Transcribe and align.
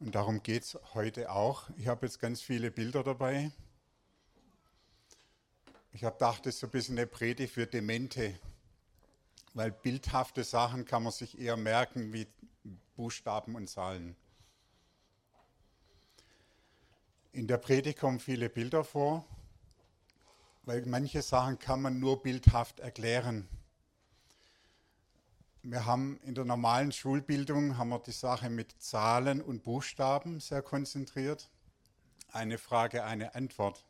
Und 0.00 0.14
darum 0.14 0.42
geht 0.42 0.62
es 0.62 0.78
heute 0.94 1.30
auch. 1.30 1.68
Ich 1.76 1.86
habe 1.86 2.06
jetzt 2.06 2.18
ganz 2.18 2.40
viele 2.40 2.70
Bilder 2.70 3.04
dabei. 3.04 3.52
Ich 5.92 6.04
habe 6.04 6.14
gedacht, 6.14 6.46
das 6.46 6.54
ist 6.54 6.60
so 6.60 6.66
ein 6.68 6.70
bisschen 6.70 6.96
eine 6.96 7.06
Predigt 7.06 7.52
für 7.52 7.66
Demente, 7.66 8.34
weil 9.52 9.70
bildhafte 9.70 10.42
Sachen 10.42 10.86
kann 10.86 11.02
man 11.02 11.12
sich 11.12 11.38
eher 11.38 11.58
merken 11.58 12.14
wie 12.14 12.26
Buchstaben 12.96 13.54
und 13.54 13.68
Zahlen. 13.68 14.16
In 17.32 17.46
der 17.46 17.58
Predigt 17.58 17.98
kommen 17.98 18.20
viele 18.20 18.48
Bilder 18.48 18.84
vor, 18.84 19.26
weil 20.62 20.86
manche 20.86 21.20
Sachen 21.20 21.58
kann 21.58 21.82
man 21.82 22.00
nur 22.00 22.22
bildhaft 22.22 22.80
erklären. 22.80 23.46
Wir 25.62 25.84
haben 25.84 26.18
in 26.24 26.34
der 26.34 26.46
normalen 26.46 26.90
Schulbildung 26.90 27.76
haben 27.76 27.90
wir 27.90 27.98
die 27.98 28.12
Sache 28.12 28.48
mit 28.48 28.80
Zahlen 28.80 29.42
und 29.42 29.62
Buchstaben 29.62 30.40
sehr 30.40 30.62
konzentriert. 30.62 31.50
Eine 32.32 32.56
Frage, 32.56 33.04
eine 33.04 33.34
Antwort. 33.34 33.84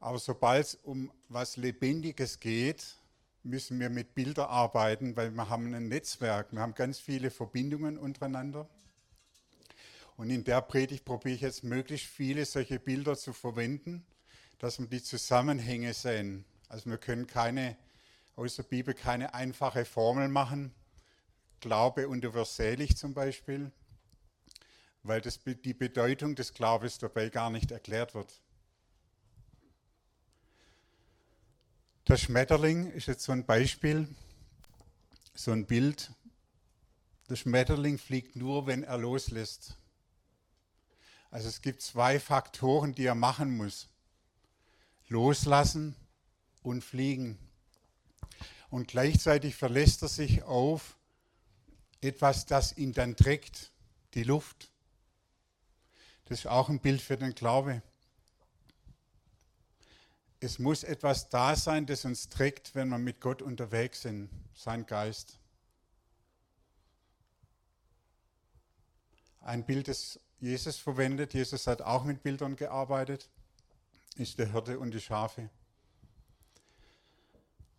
Aber 0.00 0.18
sobald 0.18 0.66
es 0.66 0.74
um 0.74 1.10
was 1.30 1.56
Lebendiges 1.56 2.40
geht, 2.40 2.98
müssen 3.42 3.80
wir 3.80 3.88
mit 3.88 4.14
Bildern 4.14 4.50
arbeiten, 4.50 5.16
weil 5.16 5.30
wir 5.30 5.48
haben 5.48 5.72
ein 5.72 5.88
Netzwerk, 5.88 6.52
wir 6.52 6.60
haben 6.60 6.74
ganz 6.74 6.98
viele 6.98 7.30
Verbindungen 7.30 7.96
untereinander. 7.96 8.68
Und 10.18 10.28
in 10.28 10.44
der 10.44 10.60
Predigt 10.60 11.06
probiere 11.06 11.36
ich 11.36 11.40
jetzt 11.40 11.64
möglichst 11.64 12.08
viele 12.08 12.44
solche 12.44 12.78
Bilder 12.78 13.16
zu 13.16 13.32
verwenden, 13.32 14.04
dass 14.58 14.78
wir 14.78 14.86
die 14.86 15.02
Zusammenhänge 15.02 15.94
sehen. 15.94 16.44
Also 16.68 16.90
wir 16.90 16.98
können 16.98 17.26
keine 17.26 17.78
aus 18.36 18.56
der 18.56 18.62
Bibel 18.62 18.94
keine 18.94 19.34
einfache 19.34 19.84
Formel 19.84 20.28
machen. 20.28 20.74
Glaube 21.60 22.08
universelig 22.08 22.96
zum 22.96 23.12
Beispiel, 23.12 23.70
weil 25.02 25.20
das, 25.20 25.40
die 25.44 25.74
Bedeutung 25.74 26.34
des 26.34 26.54
Glaubens 26.54 26.98
dabei 26.98 27.28
gar 27.28 27.50
nicht 27.50 27.70
erklärt 27.70 28.14
wird. 28.14 28.40
Der 32.08 32.16
Schmetterling 32.16 32.90
ist 32.92 33.06
jetzt 33.06 33.24
so 33.24 33.32
ein 33.32 33.44
Beispiel, 33.44 34.08
so 35.34 35.52
ein 35.52 35.66
Bild. 35.66 36.12
Der 37.28 37.36
Schmetterling 37.36 37.98
fliegt 37.98 38.36
nur, 38.36 38.66
wenn 38.66 38.82
er 38.82 38.98
loslässt. 38.98 39.76
Also 41.30 41.48
es 41.48 41.62
gibt 41.62 41.82
zwei 41.82 42.18
Faktoren, 42.18 42.94
die 42.94 43.04
er 43.04 43.14
machen 43.14 43.56
muss. 43.56 43.88
Loslassen 45.08 45.94
und 46.62 46.82
fliegen 46.82 47.38
und 48.70 48.88
gleichzeitig 48.88 49.56
verlässt 49.56 50.02
er 50.02 50.08
sich 50.08 50.42
auf 50.44 50.96
etwas, 52.00 52.46
das 52.46 52.76
ihn 52.76 52.92
dann 52.92 53.16
trägt, 53.16 53.72
die 54.14 54.22
Luft. 54.22 54.70
Das 56.26 56.40
ist 56.40 56.46
auch 56.46 56.68
ein 56.68 56.80
Bild 56.80 57.02
für 57.02 57.16
den 57.16 57.34
Glaube. 57.34 57.82
Es 60.38 60.58
muss 60.58 60.84
etwas 60.84 61.28
da 61.28 61.54
sein, 61.56 61.84
das 61.84 62.04
uns 62.04 62.28
trägt, 62.28 62.74
wenn 62.74 62.88
wir 62.88 62.98
mit 62.98 63.20
Gott 63.20 63.42
unterwegs 63.42 64.02
sind, 64.02 64.30
sein 64.54 64.86
Geist. 64.86 65.38
Ein 69.40 69.66
Bild, 69.66 69.88
das 69.88 70.18
Jesus 70.38 70.78
verwendet, 70.78 71.34
Jesus 71.34 71.66
hat 71.66 71.82
auch 71.82 72.04
mit 72.04 72.22
Bildern 72.22 72.56
gearbeitet, 72.56 73.28
ist 74.16 74.38
der 74.38 74.52
Hirte 74.52 74.78
und 74.78 74.92
die 74.92 75.00
Schafe. 75.00 75.50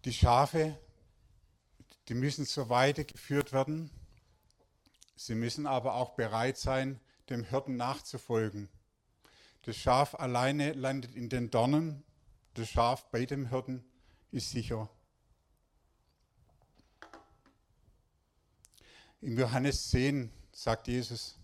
Die 0.05 0.13
Schafe, 0.13 0.77
die 2.07 2.13
müssen 2.13 2.45
zur 2.45 2.69
Weide 2.69 3.05
geführt 3.05 3.53
werden. 3.53 3.91
Sie 5.15 5.35
müssen 5.35 5.67
aber 5.67 5.93
auch 5.93 6.11
bereit 6.11 6.57
sein, 6.57 6.99
dem 7.29 7.43
Hirten 7.43 7.77
nachzufolgen. 7.77 8.69
Das 9.63 9.77
Schaf 9.77 10.15
alleine 10.15 10.73
landet 10.73 11.15
in 11.15 11.29
den 11.29 11.51
Dornen, 11.51 12.03
das 12.55 12.69
Schaf 12.69 13.09
bei 13.11 13.25
dem 13.25 13.49
Hirten 13.49 13.83
ist 14.31 14.49
sicher. 14.49 14.89
Im 19.21 19.37
Johannes 19.37 19.91
10 19.91 20.31
sagt 20.51 20.87
Jesus, 20.87 21.37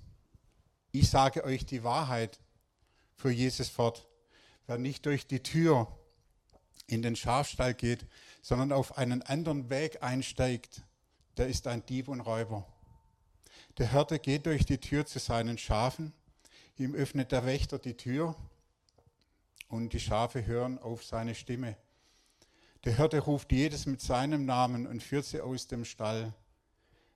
ich 0.92 1.10
sage 1.10 1.44
euch 1.44 1.66
die 1.66 1.84
Wahrheit, 1.84 2.40
für 3.18 3.32
Jesus 3.32 3.70
fort. 3.70 4.08
Wer 4.66 4.78
nicht 4.78 5.06
durch 5.06 5.28
die 5.28 5.42
Tür 5.42 5.88
in 6.88 7.02
den 7.02 7.16
Schafstall 7.16 7.74
geht, 7.74 8.06
sondern 8.48 8.72
auf 8.72 8.98
einen 8.98 9.24
anderen 9.24 9.70
Weg 9.70 10.02
einsteigt, 10.02 10.82
der 11.36 11.50
ist 11.50 11.68
ein 11.68 11.86
Dieb 11.86 12.08
und 12.08 12.22
Räuber. 12.22 12.66
Der 13.78 13.92
Hirte 13.92 14.20
geht 14.20 14.46
durch 14.46 14.66
die 14.66 14.78
Tür 14.78 15.06
zu 15.06 15.20
seinen 15.20 15.58
Schafen, 15.58 16.14
ihm 16.78 16.96
öffnet 16.96 17.34
der 17.34 17.46
Wächter 17.46 17.78
die 17.78 17.98
Tür 17.98 18.38
und 19.68 19.92
die 19.92 20.00
Schafe 20.00 20.46
hören 20.46 20.80
auf 20.80 21.04
seine 21.04 21.36
Stimme. 21.36 21.76
Der 22.86 22.96
Hirte 22.96 23.20
ruft 23.20 23.52
jedes 23.52 23.86
mit 23.86 24.00
seinem 24.00 24.46
Namen 24.46 24.88
und 24.88 25.04
führt 25.04 25.26
sie 25.26 25.42
aus 25.42 25.68
dem 25.68 25.84
Stall. 25.84 26.34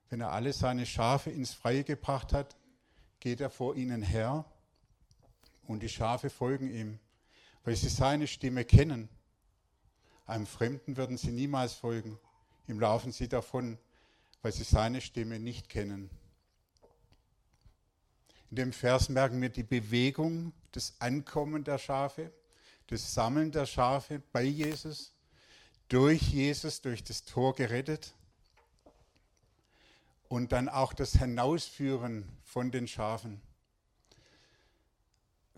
Wenn 0.09 0.19
er 0.19 0.34
alle 0.34 0.52
seine 0.52 0.86
Schafe 0.86 1.30
ins 1.30 1.53
Freie 1.53 1.86
gebracht 1.86 2.34
hat, 2.34 2.58
geht 3.22 3.40
er 3.40 3.50
vor 3.50 3.78
ihnen 3.78 4.02
her 4.02 4.44
und 5.66 5.81
die 5.81 5.88
Schafe 5.88 6.30
folgen 6.30 6.69
ihm, 6.69 7.00
weil 7.63 7.78
sie 7.78 7.88
seine 7.88 8.28
Stimme 8.28 8.66
kennen 8.66 9.08
einem 10.25 10.45
Fremden 10.45 10.97
würden 10.97 11.17
sie 11.17 11.31
niemals 11.31 11.73
folgen. 11.73 12.17
Ihm 12.67 12.79
laufen 12.79 13.11
sie 13.11 13.27
davon, 13.27 13.77
weil 14.41 14.51
sie 14.51 14.63
seine 14.63 15.01
Stimme 15.01 15.39
nicht 15.39 15.69
kennen. 15.69 16.09
In 18.49 18.55
dem 18.55 18.73
Vers 18.73 19.09
merken 19.09 19.41
wir 19.41 19.49
die 19.49 19.63
Bewegung, 19.63 20.53
das 20.71 20.95
Ankommen 20.99 21.63
der 21.63 21.77
Schafe, 21.77 22.31
das 22.87 23.13
Sammeln 23.13 23.51
der 23.51 23.65
Schafe 23.65 24.21
bei 24.31 24.43
Jesus, 24.43 25.13
durch 25.87 26.21
Jesus, 26.21 26.81
durch 26.81 27.03
das 27.03 27.23
Tor 27.25 27.55
gerettet 27.55 28.13
und 30.27 30.51
dann 30.51 30.69
auch 30.69 30.93
das 30.93 31.13
Hinausführen 31.13 32.27
von 32.43 32.71
den 32.71 32.88
Schafen 32.88 33.41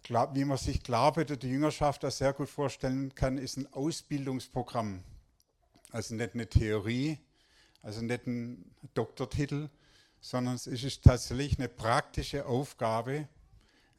wie 0.10 0.46
man 0.46 0.58
sich 0.58 0.84
Glaube 0.84 1.26
der 1.26 1.38
Jüngerschaft 1.38 2.04
das 2.04 2.18
sehr 2.18 2.34
gut 2.34 2.50
vorstellen 2.50 3.16
kann, 3.16 3.38
ist 3.38 3.58
ein 3.58 3.72
Ausbildungsprogramm. 3.72 5.04
Also 5.92 6.16
nicht 6.16 6.34
eine 6.34 6.48
Theorie, 6.48 7.20
also 7.82 8.02
nicht 8.02 8.28
ein 8.28 8.66
Doktortitel, 8.94 9.70
sondern 10.20 10.56
es 10.56 10.68
ist 10.68 11.04
tatsächlich 11.04 11.58
eine 11.58 11.70
praktische 11.70 12.46
Aufgabe, 12.46 13.28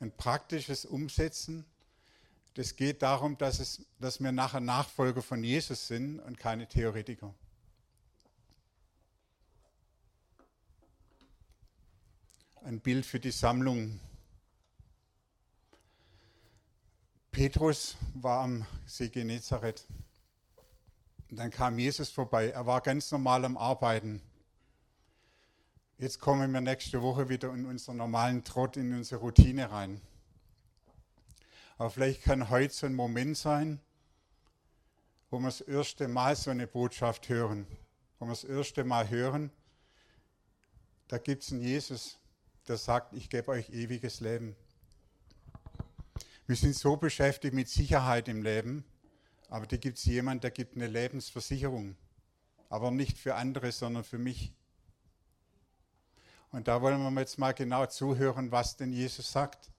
ein 0.01 0.11
praktisches 0.11 0.85
Umsetzen. 0.85 1.65
Das 2.55 2.77
geht 2.77 3.03
darum, 3.03 3.39
dass, 3.39 3.59
es, 3.59 3.87
dass 3.99 4.21
wir 4.21 4.33
nachher 4.33 4.61
Nachfolger 4.61 5.23
von 5.23 5.43
Jesus 5.43 5.87
sind 5.87 6.21
und 6.21 6.39
keine 6.39 6.69
Theoretiker. 6.69 7.35
Ein 12.63 12.81
Bild 12.81 13.07
für 13.07 13.21
die 13.21 13.31
Sammlung 13.31 14.01
Petrus 17.35 17.97
war 18.15 18.45
am 18.45 18.65
See 18.87 19.09
Genezareth. 19.09 19.89
Und 21.29 21.37
dann 21.37 21.51
kam 21.51 21.81
Jesus 21.81 22.09
vorbei. 22.09 22.51
Er 22.51 22.65
war 22.65 22.81
ganz 22.81 23.11
normal 23.11 23.45
am 23.45 23.57
Arbeiten. 23.57 24.23
Jetzt 25.99 26.21
kommen 26.21 26.53
wir 26.53 26.61
nächste 26.61 27.03
Woche 27.03 27.29
wieder 27.29 27.53
in 27.53 27.67
unseren 27.67 27.97
normalen 27.97 28.45
Trott, 28.45 28.77
in 28.77 28.95
unsere 28.95 29.21
Routine 29.21 29.69
rein. 29.69 30.01
Aber 31.77 31.91
vielleicht 31.91 32.23
kann 32.23 32.51
heute 32.51 32.73
so 32.73 32.87
ein 32.87 32.95
Moment 32.95 33.37
sein, 33.37 33.81
wo 35.29 35.41
wir 35.41 35.49
das 35.49 35.61
erste 35.61 36.07
Mal 36.07 36.37
so 36.37 36.53
eine 36.53 36.69
Botschaft 36.69 37.29
hören. 37.29 37.67
Wo 38.21 38.27
wir 38.27 38.31
das 38.31 38.45
erste 38.45 38.85
Mal 38.85 39.11
hören, 39.11 39.51
da 41.09 41.19
gibt 41.19 41.43
es 41.43 41.51
einen 41.51 41.63
Jesus, 41.63 42.17
der 42.69 42.77
sagt, 42.77 43.13
ich 43.13 43.29
gebe 43.29 43.51
euch 43.51 43.71
ewiges 43.71 44.21
Leben. 44.21 44.55
Wir 46.47 46.57
sind 46.57 46.77
so 46.77 46.97
beschäftigt 46.97 47.55
mit 47.55 47.69
Sicherheit 47.71 48.29
im 48.29 48.43
Leben, 48.43 48.85
aber 49.49 49.67
da 49.67 49.79
gibt 49.79 49.97
es 49.97 50.05
jemanden, 50.05 50.43
der 50.43 50.51
gibt 50.51 50.77
eine 50.77 50.87
Lebensversicherung. 50.87 51.97
Aber 52.69 52.91
nicht 52.91 53.17
für 53.17 53.35
andere, 53.35 53.73
sondern 53.73 54.05
für 54.05 54.19
mich. 54.19 54.53
Und 56.51 56.69
da 56.69 56.83
wollen 56.83 57.01
wir 57.01 57.21
jetzt 57.21 57.39
mal 57.39 57.53
genau 57.53 57.87
zuhören, 57.87 58.53
was 58.53 58.77
denn 58.77 58.93
Jesus 58.93 59.33
sagt. 59.33 59.71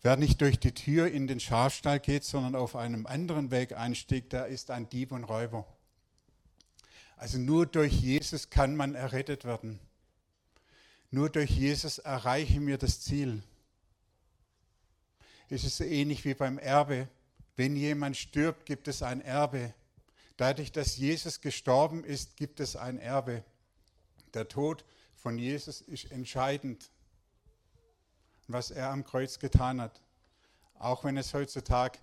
Wer 0.00 0.16
nicht 0.16 0.40
durch 0.40 0.58
die 0.58 0.72
Tür 0.72 1.08
in 1.08 1.26
den 1.26 1.40
Schafstall 1.40 2.00
geht, 2.00 2.24
sondern 2.24 2.54
auf 2.54 2.76
einem 2.76 3.06
anderen 3.06 3.50
Weg 3.50 3.76
einstieg, 3.76 4.30
der 4.30 4.46
ist 4.46 4.70
ein 4.70 4.88
Dieb 4.88 5.12
und 5.12 5.24
Räuber. 5.24 5.66
Also 7.16 7.38
nur 7.38 7.66
durch 7.66 7.92
Jesus 7.92 8.48
kann 8.48 8.76
man 8.76 8.94
errettet 8.94 9.44
werden. 9.44 9.80
Nur 11.10 11.28
durch 11.28 11.50
Jesus 11.50 11.98
erreichen 11.98 12.66
wir 12.66 12.78
das 12.78 13.00
Ziel. 13.00 13.42
Es 15.48 15.64
ist 15.64 15.76
so 15.76 15.84
ähnlich 15.84 16.24
wie 16.24 16.34
beim 16.34 16.58
Erbe. 16.58 17.08
Wenn 17.54 17.76
jemand 17.76 18.16
stirbt, 18.16 18.66
gibt 18.66 18.88
es 18.88 19.02
ein 19.02 19.20
Erbe. 19.20 19.72
Dadurch, 20.36 20.72
dass 20.72 20.96
Jesus 20.96 21.40
gestorben 21.40 22.04
ist, 22.04 22.36
gibt 22.36 22.60
es 22.60 22.76
ein 22.76 22.98
Erbe. 22.98 23.44
Der 24.34 24.48
Tod 24.48 24.84
von 25.14 25.38
Jesus 25.38 25.80
ist 25.80 26.10
entscheidend. 26.10 26.90
Was 28.48 28.70
er 28.70 28.90
am 28.90 29.04
Kreuz 29.04 29.38
getan 29.38 29.80
hat. 29.80 30.02
Auch 30.74 31.04
wenn 31.04 31.16
es 31.16 31.32
heutzutage 31.32 31.98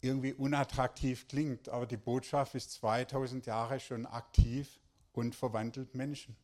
irgendwie 0.00 0.34
unattraktiv 0.34 1.26
klingt, 1.28 1.68
aber 1.68 1.86
die 1.86 1.96
Botschaft 1.96 2.54
ist 2.54 2.72
2000 2.72 3.46
Jahre 3.46 3.80
schon 3.80 4.04
aktiv 4.04 4.78
und 5.12 5.34
verwandelt 5.34 5.94
Menschen. 5.94 6.36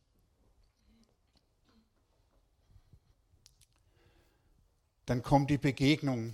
Dann 5.05 5.23
kommt 5.23 5.49
die 5.49 5.57
Begegnung. 5.57 6.33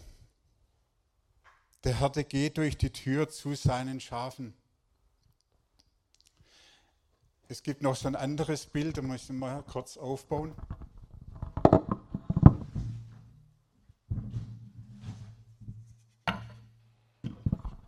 Der 1.84 2.00
Hirte 2.00 2.24
geht 2.24 2.58
durch 2.58 2.78
die 2.78 2.92
Tür 2.92 3.30
zu 3.30 3.56
seinen 3.56 4.00
Schafen. 4.00 4.54
Es 7.50 7.64
gibt 7.64 7.82
noch 7.82 7.96
so 7.96 8.10
ein 8.10 8.16
anderes 8.18 8.66
Bild, 8.66 8.98
da 8.98 9.02
muss 9.02 9.24
ich 9.24 9.30
mal 9.30 9.64
kurz 9.64 9.96
aufbauen. 9.96 10.54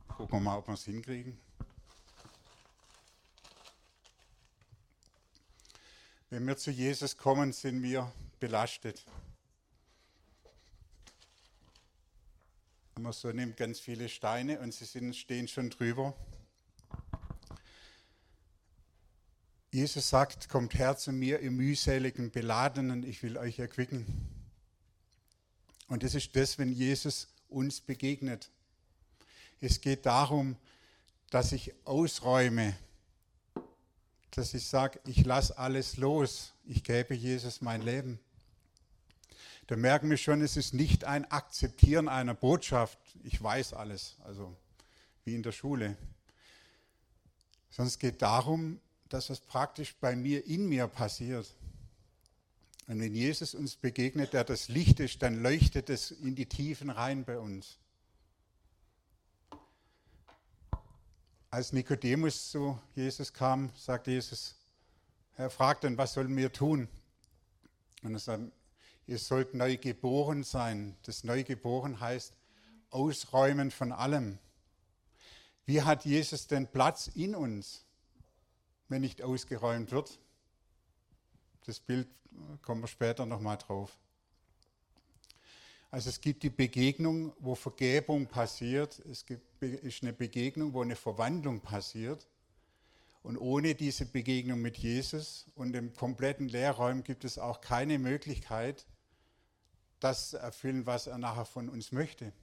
Gucken 0.08 0.30
wir 0.30 0.40
mal, 0.40 0.58
ob 0.60 0.68
wir 0.68 0.75
es 0.75 0.86
hinkriegen. 0.86 1.38
Wenn 6.30 6.48
wir 6.48 6.56
zu 6.56 6.72
Jesus 6.72 7.18
kommen, 7.18 7.52
sind 7.52 7.84
wir 7.84 8.12
belastet. 8.40 9.04
Man 13.01 13.13
so 13.13 13.31
nimmt 13.31 13.56
ganz 13.56 13.80
viele 13.80 14.10
Steine 14.10 14.60
und 14.60 14.74
sie 14.74 14.84
sind, 14.84 15.16
stehen 15.16 15.48
schon 15.48 15.69
drüber. 15.69 16.13
Jesus 19.72 20.10
sagt, 20.10 20.50
kommt 20.50 20.74
her 20.78 20.98
zu 20.98 21.13
mir, 21.13 21.40
ihr 21.40 21.51
mühseligen 21.51 22.30
Beladenen, 22.30 23.04
ich 23.04 23.24
will 23.24 23.38
euch 23.38 23.57
erquicken. 23.57 24.06
Und 25.88 26.04
das 26.04 26.13
ist 26.13 26.36
das, 26.36 26.57
wenn 26.57 26.74
Jesus 26.74 27.30
uns 27.48 27.80
begegnet. 27.80 28.50
Es 29.62 29.80
geht 29.80 30.06
darum, 30.06 30.57
dass 31.30 31.54
ich 31.54 31.74
ausräume, 31.86 32.75
dass 34.31 34.54
ich 34.54 34.68
sage, 34.68 35.00
ich 35.06 35.25
lasse 35.25 35.57
alles 35.57 35.96
los, 35.96 36.51
ich 36.66 36.84
gebe 36.84 37.13
Jesus 37.13 37.62
mein 37.62 37.81
Leben. 37.81 38.19
Da 39.69 39.75
merken 39.75 40.10
wir 40.10 40.18
schon, 40.18 40.42
es 40.42 40.57
ist 40.57 40.74
nicht 40.74 41.04
ein 41.04 41.30
Akzeptieren 41.30 42.07
einer 42.10 42.33
Botschaft, 42.33 42.98
ich 43.21 43.39
weiß 43.39 43.74
alles, 43.74 44.16
also 44.24 44.57
wie 45.25 45.36
in 45.36 45.44
der 45.44 45.51
Schule, 45.51 45.95
sondern 47.69 47.89
es 47.89 48.00
geht 48.00 48.24
darum, 48.24 48.80
dass 49.10 49.30
es 49.30 49.39
praktisch 49.39 49.95
bei 49.98 50.16
mir, 50.16 50.48
in 50.48 50.68
mir 50.68 50.88
passiert. 50.88 51.54
Und 52.88 53.00
wenn 53.00 53.13
Jesus 53.13 53.54
uns 53.54 53.75
begegnet, 53.75 54.33
der 54.33 54.44
das 54.44 54.69
Licht 54.69 55.00
ist, 55.00 55.21
dann 55.21 55.44
leuchtet 55.44 55.92
es 55.92 56.10
in 56.10 56.33
die 56.33 56.48
Tiefen 56.48 56.89
rein 56.89 57.24
bei 57.24 57.38
uns. 57.38 57.77
Als 61.51 61.74
Nikodemus 61.74 62.50
zu 62.50 62.80
Jesus 62.95 63.33
kam, 63.33 63.69
sagte 63.75 64.10
Jesus, 64.10 64.56
er 65.38 65.51
fragt 65.51 65.83
dann, 65.83 65.95
was 65.95 66.13
sollen 66.13 66.36
wir 66.36 66.51
tun? 66.51 66.88
Und 68.01 68.13
er 68.13 68.19
sagt, 68.19 68.51
ihr 69.10 69.20
sollt 69.20 69.54
neu 69.54 69.78
geboren 69.78 70.44
sein. 70.44 70.96
Das 71.04 71.24
Neugeboren 71.24 72.00
heißt 72.00 72.34
ausräumen 72.90 73.72
von 73.72 73.92
allem. 73.92 74.40
Wie 75.66 75.82
hat 75.82 76.06
Jesus 76.06 76.48
denn 76.48 76.68
Platz 76.68 77.08
in 77.14 77.36
uns? 77.36 77.86
wenn 78.90 79.02
nicht 79.02 79.22
ausgeräumt 79.22 79.92
wird. 79.92 80.20
Das 81.66 81.80
Bild 81.80 82.08
kommen 82.62 82.82
wir 82.82 82.88
später 82.88 83.26
nochmal 83.26 83.58
drauf. 83.58 83.98
Also 85.92 86.10
es 86.10 86.22
gibt 86.22 86.44
die 86.44 86.50
Begegnung, 86.50 87.34
wo 87.40 87.56
Vergebung 87.56 88.28
passiert. 88.28 89.00
Es 89.10 89.26
gibt, 89.26 89.62
ist 89.64 90.04
eine 90.04 90.14
Begegnung, 90.14 90.74
wo 90.74 90.82
eine 90.82 90.96
Verwandlung 90.96 91.62
passiert. 91.62 92.28
Und 93.24 93.38
ohne 93.38 93.76
diese 93.76 94.06
Begegnung 94.06 94.62
mit 94.62 94.78
Jesus 94.78 95.48
und 95.56 95.74
dem 95.74 95.94
kompletten 95.94 96.48
Lehrraum 96.48 97.04
gibt 97.04 97.26
es 97.26 97.38
auch 97.38 97.62
keine 97.62 98.00
Möglichkeit, 98.00 98.86
das 100.00 100.34
erfüllen, 100.34 100.86
was 100.86 101.07
er 101.07 101.18
nachher 101.18 101.46
von 101.46 101.69
uns 101.69 101.92
möchte. 101.92 102.34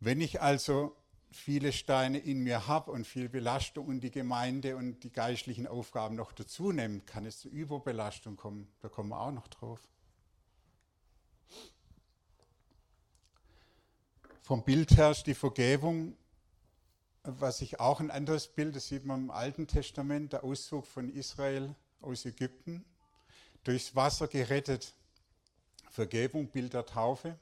Wenn 0.00 0.20
ich 0.20 0.40
also 0.40 0.96
viele 1.30 1.72
Steine 1.72 2.18
in 2.18 2.40
mir 2.40 2.66
habe 2.66 2.90
und 2.90 3.06
viel 3.06 3.28
Belastung 3.28 3.86
und 3.86 4.00
die 4.00 4.10
Gemeinde 4.10 4.76
und 4.76 5.04
die 5.04 5.12
geistlichen 5.12 5.66
Aufgaben 5.66 6.16
noch 6.16 6.32
dazu 6.32 6.72
nimmt, 6.72 7.06
kann 7.06 7.26
es 7.26 7.38
zu 7.38 7.48
Überbelastung 7.48 8.36
kommen. 8.36 8.66
Da 8.80 8.88
kommen 8.88 9.10
wir 9.10 9.20
auch 9.20 9.30
noch 9.30 9.48
drauf. 9.48 9.80
Vom 14.42 14.64
Bild 14.64 14.96
her 14.96 15.12
ist 15.12 15.26
die 15.26 15.34
Vergebung, 15.34 16.16
was 17.22 17.60
ich 17.60 17.78
auch 17.78 18.00
ein 18.00 18.10
anderes 18.10 18.48
Bild, 18.48 18.74
das 18.74 18.88
sieht 18.88 19.04
man 19.04 19.24
im 19.24 19.30
Alten 19.30 19.66
Testament, 19.66 20.32
der 20.32 20.42
Auszug 20.42 20.86
von 20.86 21.08
Israel 21.10 21.74
aus 22.00 22.24
Ägypten, 22.24 22.84
durchs 23.64 23.94
Wasser 23.94 24.28
gerettet. 24.28 24.94
Vergebung, 25.90 26.48
Bild 26.48 26.72
der 26.72 26.86
Taufe 26.86 27.38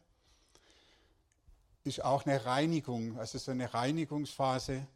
ist 1.85 2.05
auch 2.05 2.27
eine 2.27 2.45
Reinigung, 2.45 3.19
also 3.19 3.39
so 3.39 3.51
eine 3.51 3.73
Reinigungsphase, 3.73 4.87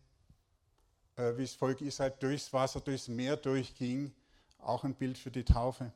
äh, 1.16 1.36
wie 1.36 1.42
das 1.42 1.54
Volk 1.54 1.80
Israel 1.80 2.12
durchs 2.20 2.52
Wasser, 2.52 2.80
durchs 2.80 3.08
Meer 3.08 3.36
durchging, 3.36 4.12
auch 4.58 4.84
ein 4.84 4.94
Bild 4.94 5.18
für 5.18 5.30
die 5.30 5.44
Taufe. 5.44 5.92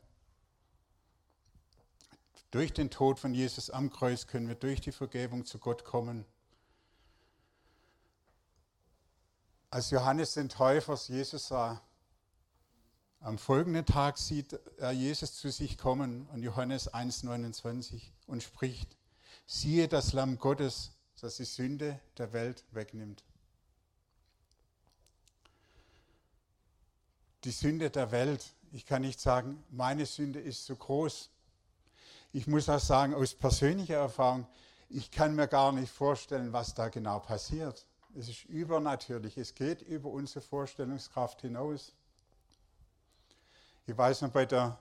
Durch 2.51 2.73
den 2.73 2.91
Tod 2.91 3.19
von 3.19 3.35
Jesus 3.35 3.71
am 3.71 3.91
Kreuz 3.91 4.27
können 4.27 4.49
wir 4.49 4.55
durch 4.55 4.81
die 4.81 4.93
Vergebung 4.93 5.45
zu 5.45 5.59
Gott 5.59 5.85
kommen. 5.85 6.25
Als 9.69 9.91
Johannes 9.91 10.35
den 10.35 10.49
Täufer 10.49 10.95
Jesus 11.09 11.49
sah, 11.49 11.83
am 13.21 13.39
folgenden 13.39 13.85
Tag 13.85 14.19
sieht 14.19 14.59
er 14.79 14.93
Jesus 14.93 15.35
zu 15.35 15.51
sich 15.51 15.79
kommen 15.79 16.27
und 16.33 16.43
Johannes 16.43 16.93
1,29 16.93 18.03
und 18.27 18.43
spricht, 18.43 18.97
siehe 19.47 19.89
das 19.89 20.13
Lamm 20.13 20.39
Gottes, 20.39 20.93
das 21.21 21.37
die 21.37 21.45
Sünde 21.45 22.01
der 22.19 22.33
Welt 22.33 22.65
wegnimmt. 22.73 23.25
Die 27.45 27.51
Sünde 27.51 27.91
der 27.91 28.11
Welt, 28.11 28.45
ich 28.73 28.87
kann 28.87 29.03
nicht 29.03 29.21
sagen, 29.21 29.65
meine 29.71 30.05
Sünde 30.05 30.41
ist 30.41 30.67
so 30.67 30.77
groß. 30.77 31.31
Ich 32.33 32.47
muss 32.47 32.69
auch 32.69 32.81
sagen, 32.81 33.15
aus 33.15 33.35
persönlicher 33.35 33.97
Erfahrung, 33.97 34.47
ich 34.89 35.11
kann 35.11 35.35
mir 35.35 35.49
gar 35.49 35.73
nicht 35.73 35.91
vorstellen, 35.91 36.53
was 36.53 36.75
da 36.75 36.89
genau 36.89 37.19
passiert. 37.19 37.87
Es 38.15 38.29
ist 38.29 38.45
übernatürlich, 38.45 39.37
es 39.37 39.55
geht 39.55 39.83
über 39.83 40.11
unsere 40.11 40.41
Vorstellungskraft 40.41 41.41
hinaus. 41.41 41.93
Ich 43.89 43.97
weiß 43.97 44.23
noch 44.23 44.31
bei 44.31 44.47
der 44.47 44.77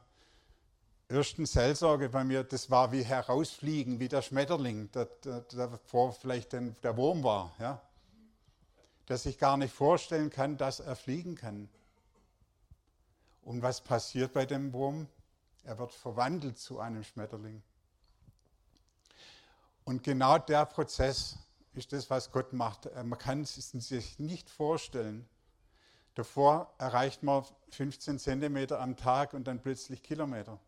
ersten 1.07 1.45
Seelsorge 1.45 2.09
bei 2.09 2.24
mir, 2.24 2.43
das 2.43 2.71
war 2.71 2.91
wie 2.91 3.03
herausfliegen, 3.03 4.00
wie 4.00 4.07
der 4.07 4.24
Schmetterling, 4.24 4.89
davor 5.21 6.13
vielleicht 6.13 6.53
den, 6.53 6.75
der 6.81 6.97
Wurm 6.97 7.24
war, 7.24 7.53
ja? 7.59 7.79
dass 9.05 9.27
ich 9.27 9.38
gar 9.38 9.57
nicht 9.57 9.74
vorstellen 9.74 10.31
kann, 10.31 10.57
dass 10.57 10.79
er 10.79 10.95
fliegen 10.95 11.35
kann. 11.35 11.69
Und 13.43 13.62
was 13.62 13.79
passiert 13.79 14.33
bei 14.33 14.47
dem 14.47 14.74
Wurm? 14.74 15.07
Er 15.63 15.77
wird 15.77 15.91
verwandelt 15.91 16.57
zu 16.57 16.79
einem 16.79 17.03
Schmetterling. 17.03 17.62
Und 19.83 20.01
genau 20.01 20.39
der 20.39 20.65
Prozess 20.65 21.38
ist 21.75 21.93
das, 21.93 22.09
was 22.09 22.31
Gott 22.31 22.53
macht. 22.53 22.89
Man 23.03 23.19
kann 23.19 23.41
es 23.41 23.55
sich 23.55 24.17
nicht 24.17 24.50
vorstellen. 24.50 25.29
Davor 26.15 26.74
erreicht 26.77 27.24
man 27.24 27.45
15 27.72 28.19
Zentimeter 28.19 28.79
am 28.79 28.95
Tag 28.95 29.34
und 29.34 29.45
dann 29.45 29.62
plötzlich 29.62 30.01
Kilometer. 30.01 30.60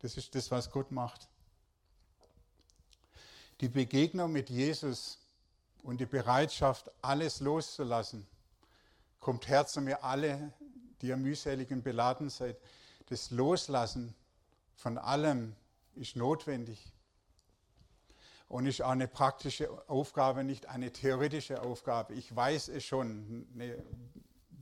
Das 0.00 0.16
ist 0.16 0.34
das, 0.34 0.50
was 0.50 0.70
Gott 0.70 0.90
macht. 0.90 1.28
Die 3.60 3.68
Begegnung 3.68 4.30
mit 4.30 4.50
Jesus 4.50 5.18
und 5.82 6.00
die 6.00 6.06
Bereitschaft, 6.06 6.90
alles 7.00 7.40
loszulassen, 7.40 8.26
kommt 9.20 9.48
her 9.48 9.66
zu 9.66 9.80
mir 9.80 10.04
alle, 10.04 10.52
die 11.00 11.06
ihr 11.06 11.16
mühselig 11.16 11.70
und 11.70 11.82
beladen 11.82 12.28
seid. 12.28 12.56
Das 13.06 13.30
Loslassen 13.30 14.14
von 14.74 14.98
allem 14.98 15.54
ist 15.94 16.16
notwendig 16.16 16.92
und 18.52 18.66
ist 18.66 18.82
auch 18.82 18.90
eine 18.90 19.08
praktische 19.08 19.88
Aufgabe, 19.88 20.44
nicht 20.44 20.66
eine 20.66 20.92
theoretische 20.92 21.62
Aufgabe. 21.62 22.12
Ich 22.12 22.36
weiß 22.36 22.68
es 22.68 22.84
schon, 22.84 23.46
ne, 23.56 23.82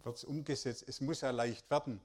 wird 0.04 0.16
es 0.16 0.22
umgesetzt, 0.22 0.84
es 0.86 1.00
muss 1.00 1.22
ja 1.22 1.32
leicht 1.32 1.68
werden. 1.72 2.00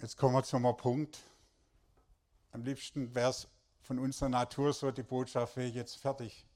Jetzt 0.00 0.16
kommen 0.16 0.34
wir 0.34 0.44
zum 0.44 0.62
Punkt. 0.76 1.18
Am 2.52 2.62
liebsten 2.62 3.12
wäre 3.12 3.30
es 3.30 3.48
von 3.80 3.98
unserer 3.98 4.28
Natur 4.28 4.72
so 4.72 4.92
die 4.92 5.02
Botschaft, 5.02 5.56
wäre 5.56 5.66
jetzt 5.66 5.96
fertig. 5.96 6.46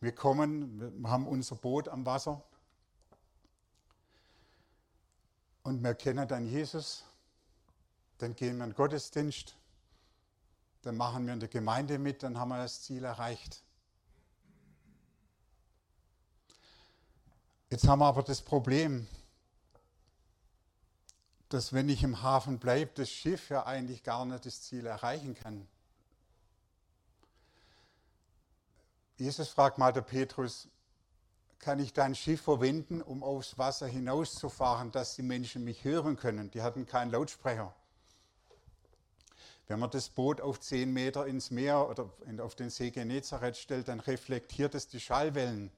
Wir 0.00 0.12
kommen, 0.16 1.00
wir 1.00 1.10
haben 1.10 1.28
unser 1.28 1.54
Boot 1.54 1.88
am 1.88 2.04
Wasser 2.04 2.42
und 5.62 5.82
wir 5.82 5.94
kennen 5.94 6.26
dann 6.26 6.46
Jesus, 6.46 7.04
dann 8.18 8.34
gehen 8.34 8.56
wir 8.56 8.64
in 8.64 8.70
den 8.70 8.76
Gottesdienst, 8.76 9.56
dann 10.82 10.96
machen 10.96 11.26
wir 11.26 11.34
in 11.34 11.40
der 11.40 11.48
Gemeinde 11.48 11.98
mit, 11.98 12.22
dann 12.22 12.38
haben 12.38 12.48
wir 12.48 12.58
das 12.58 12.82
Ziel 12.82 13.04
erreicht. 13.04 13.62
Jetzt 17.68 17.86
haben 17.86 18.00
wir 18.00 18.06
aber 18.06 18.22
das 18.22 18.42
Problem, 18.42 19.06
dass 21.50 21.72
wenn 21.72 21.88
ich 21.88 22.02
im 22.02 22.22
Hafen 22.22 22.58
bleibe, 22.58 22.92
das 22.94 23.10
Schiff 23.10 23.50
ja 23.50 23.66
eigentlich 23.66 24.02
gar 24.02 24.24
nicht 24.24 24.46
das 24.46 24.62
Ziel 24.62 24.86
erreichen 24.86 25.34
kann. 25.34 25.68
Jesus 29.16 29.48
fragt 29.48 29.76
mal 29.76 29.92
der 29.92 30.00
Petrus, 30.00 30.68
kann 31.60 31.78
ich 31.78 31.92
dein 31.92 32.14
Schiff 32.14 32.40
verwenden, 32.40 33.02
um 33.02 33.22
aufs 33.22 33.58
Wasser 33.58 33.86
hinauszufahren, 33.86 34.90
dass 34.90 35.14
die 35.14 35.22
Menschen 35.22 35.62
mich 35.62 35.84
hören 35.84 36.16
können? 36.16 36.50
Die 36.50 36.62
hatten 36.62 36.86
keinen 36.86 37.10
Lautsprecher. 37.10 37.74
Wenn 39.68 39.78
man 39.78 39.90
das 39.90 40.08
Boot 40.08 40.40
auf 40.40 40.58
zehn 40.58 40.92
Meter 40.92 41.26
ins 41.26 41.50
Meer 41.50 41.88
oder 41.88 42.10
auf 42.42 42.54
den 42.56 42.70
See 42.70 42.90
Genezareth 42.90 43.56
stellt, 43.56 43.88
dann 43.88 44.00
reflektiert 44.00 44.74
es 44.74 44.88
die 44.88 44.98
Schallwellen. 44.98 45.70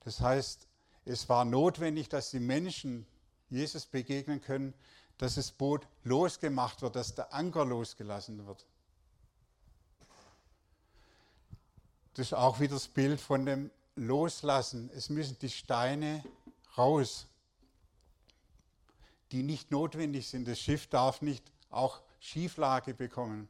Das 0.00 0.20
heißt, 0.20 0.66
es 1.04 1.28
war 1.28 1.44
notwendig, 1.44 2.08
dass 2.08 2.30
die 2.30 2.40
Menschen 2.40 3.06
Jesus 3.50 3.86
begegnen 3.86 4.40
können, 4.40 4.74
dass 5.18 5.34
das 5.36 5.52
Boot 5.52 5.86
losgemacht 6.04 6.82
wird, 6.82 6.96
dass 6.96 7.14
der 7.14 7.32
Anker 7.32 7.64
losgelassen 7.64 8.44
wird. 8.46 8.66
Das 12.14 12.26
ist 12.26 12.32
auch 12.32 12.60
wieder 12.60 12.74
das 12.74 12.88
Bild 12.88 13.20
von 13.20 13.46
dem 13.46 13.70
Loslassen. 13.94 14.90
Es 14.94 15.10
müssen 15.10 15.38
die 15.38 15.50
Steine 15.50 16.24
raus, 16.76 17.26
die 19.30 19.42
nicht 19.42 19.70
notwendig 19.70 20.28
sind. 20.28 20.48
Das 20.48 20.58
Schiff 20.58 20.86
darf 20.86 21.22
nicht 21.22 21.52
auch 21.70 22.02
Schieflage 22.20 22.94
bekommen. 22.94 23.48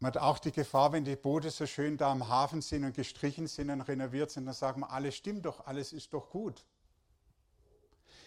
Man 0.00 0.12
hat 0.12 0.18
auch 0.18 0.38
die 0.38 0.52
Gefahr, 0.52 0.92
wenn 0.92 1.04
die 1.04 1.16
Boote 1.16 1.50
so 1.50 1.66
schön 1.66 1.96
da 1.96 2.12
am 2.12 2.28
Hafen 2.28 2.62
sind 2.62 2.84
und 2.84 2.94
gestrichen 2.94 3.48
sind 3.48 3.70
und 3.70 3.80
renoviert 3.80 4.30
sind, 4.30 4.46
dann 4.46 4.54
sagen 4.54 4.82
wir, 4.82 4.90
alles 4.90 5.16
stimmt 5.16 5.44
doch, 5.44 5.66
alles 5.66 5.92
ist 5.92 6.12
doch 6.12 6.30
gut. 6.30 6.64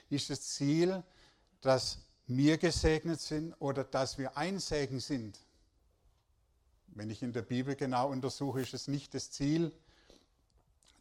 Ist 0.09 0.29
das 0.29 0.41
Ziel, 0.41 1.01
dass 1.61 1.99
wir 2.27 2.57
gesegnet 2.57 3.21
sind 3.21 3.53
oder 3.59 3.85
dass 3.85 4.17
wir 4.17 4.35
ein 4.35 4.59
Segen 4.59 4.99
sind? 4.99 5.39
Wenn 6.93 7.09
ich 7.09 7.23
in 7.23 7.33
der 7.33 7.41
Bibel 7.41 7.75
genau 7.75 8.09
untersuche, 8.09 8.61
ist 8.61 8.73
es 8.73 8.87
nicht 8.87 9.13
das 9.13 9.31
Ziel, 9.31 9.71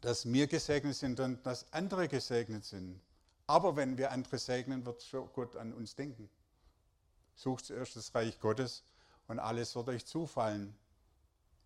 dass 0.00 0.24
wir 0.32 0.46
gesegnet 0.46 0.96
sind 0.96 1.20
und 1.20 1.44
dass 1.44 1.72
andere 1.72 2.08
gesegnet 2.08 2.64
sind. 2.64 3.00
Aber 3.46 3.76
wenn 3.76 3.98
wir 3.98 4.12
andere 4.12 4.38
segnen, 4.38 4.86
wird 4.86 5.04
Gott 5.34 5.56
an 5.56 5.72
uns 5.72 5.94
denken. 5.96 6.30
Sucht 7.34 7.66
zuerst 7.66 7.96
das 7.96 8.14
Reich 8.14 8.38
Gottes 8.38 8.84
und 9.26 9.38
alles 9.38 9.74
wird 9.74 9.88
euch 9.88 10.06
zufallen. 10.06 10.76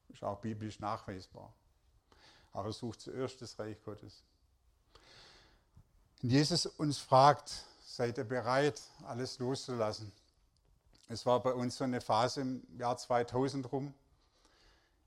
Ist 0.08 0.24
auch 0.24 0.40
biblisch 0.40 0.80
nachweisbar. 0.80 1.52
Aber 2.52 2.72
sucht 2.72 3.00
zuerst 3.00 3.42
das 3.42 3.58
Reich 3.58 3.82
Gottes. 3.82 4.22
Und 6.22 6.30
Jesus 6.30 6.64
uns 6.66 6.98
fragt, 6.98 7.64
seid 7.84 8.16
ihr 8.16 8.24
bereit, 8.24 8.80
alles 9.04 9.38
loszulassen? 9.38 10.10
Es 11.08 11.26
war 11.26 11.42
bei 11.42 11.52
uns 11.52 11.76
so 11.76 11.84
eine 11.84 12.00
Phase 12.00 12.40
im 12.40 12.62
Jahr 12.78 12.96
2000 12.96 13.70
rum. 13.70 13.92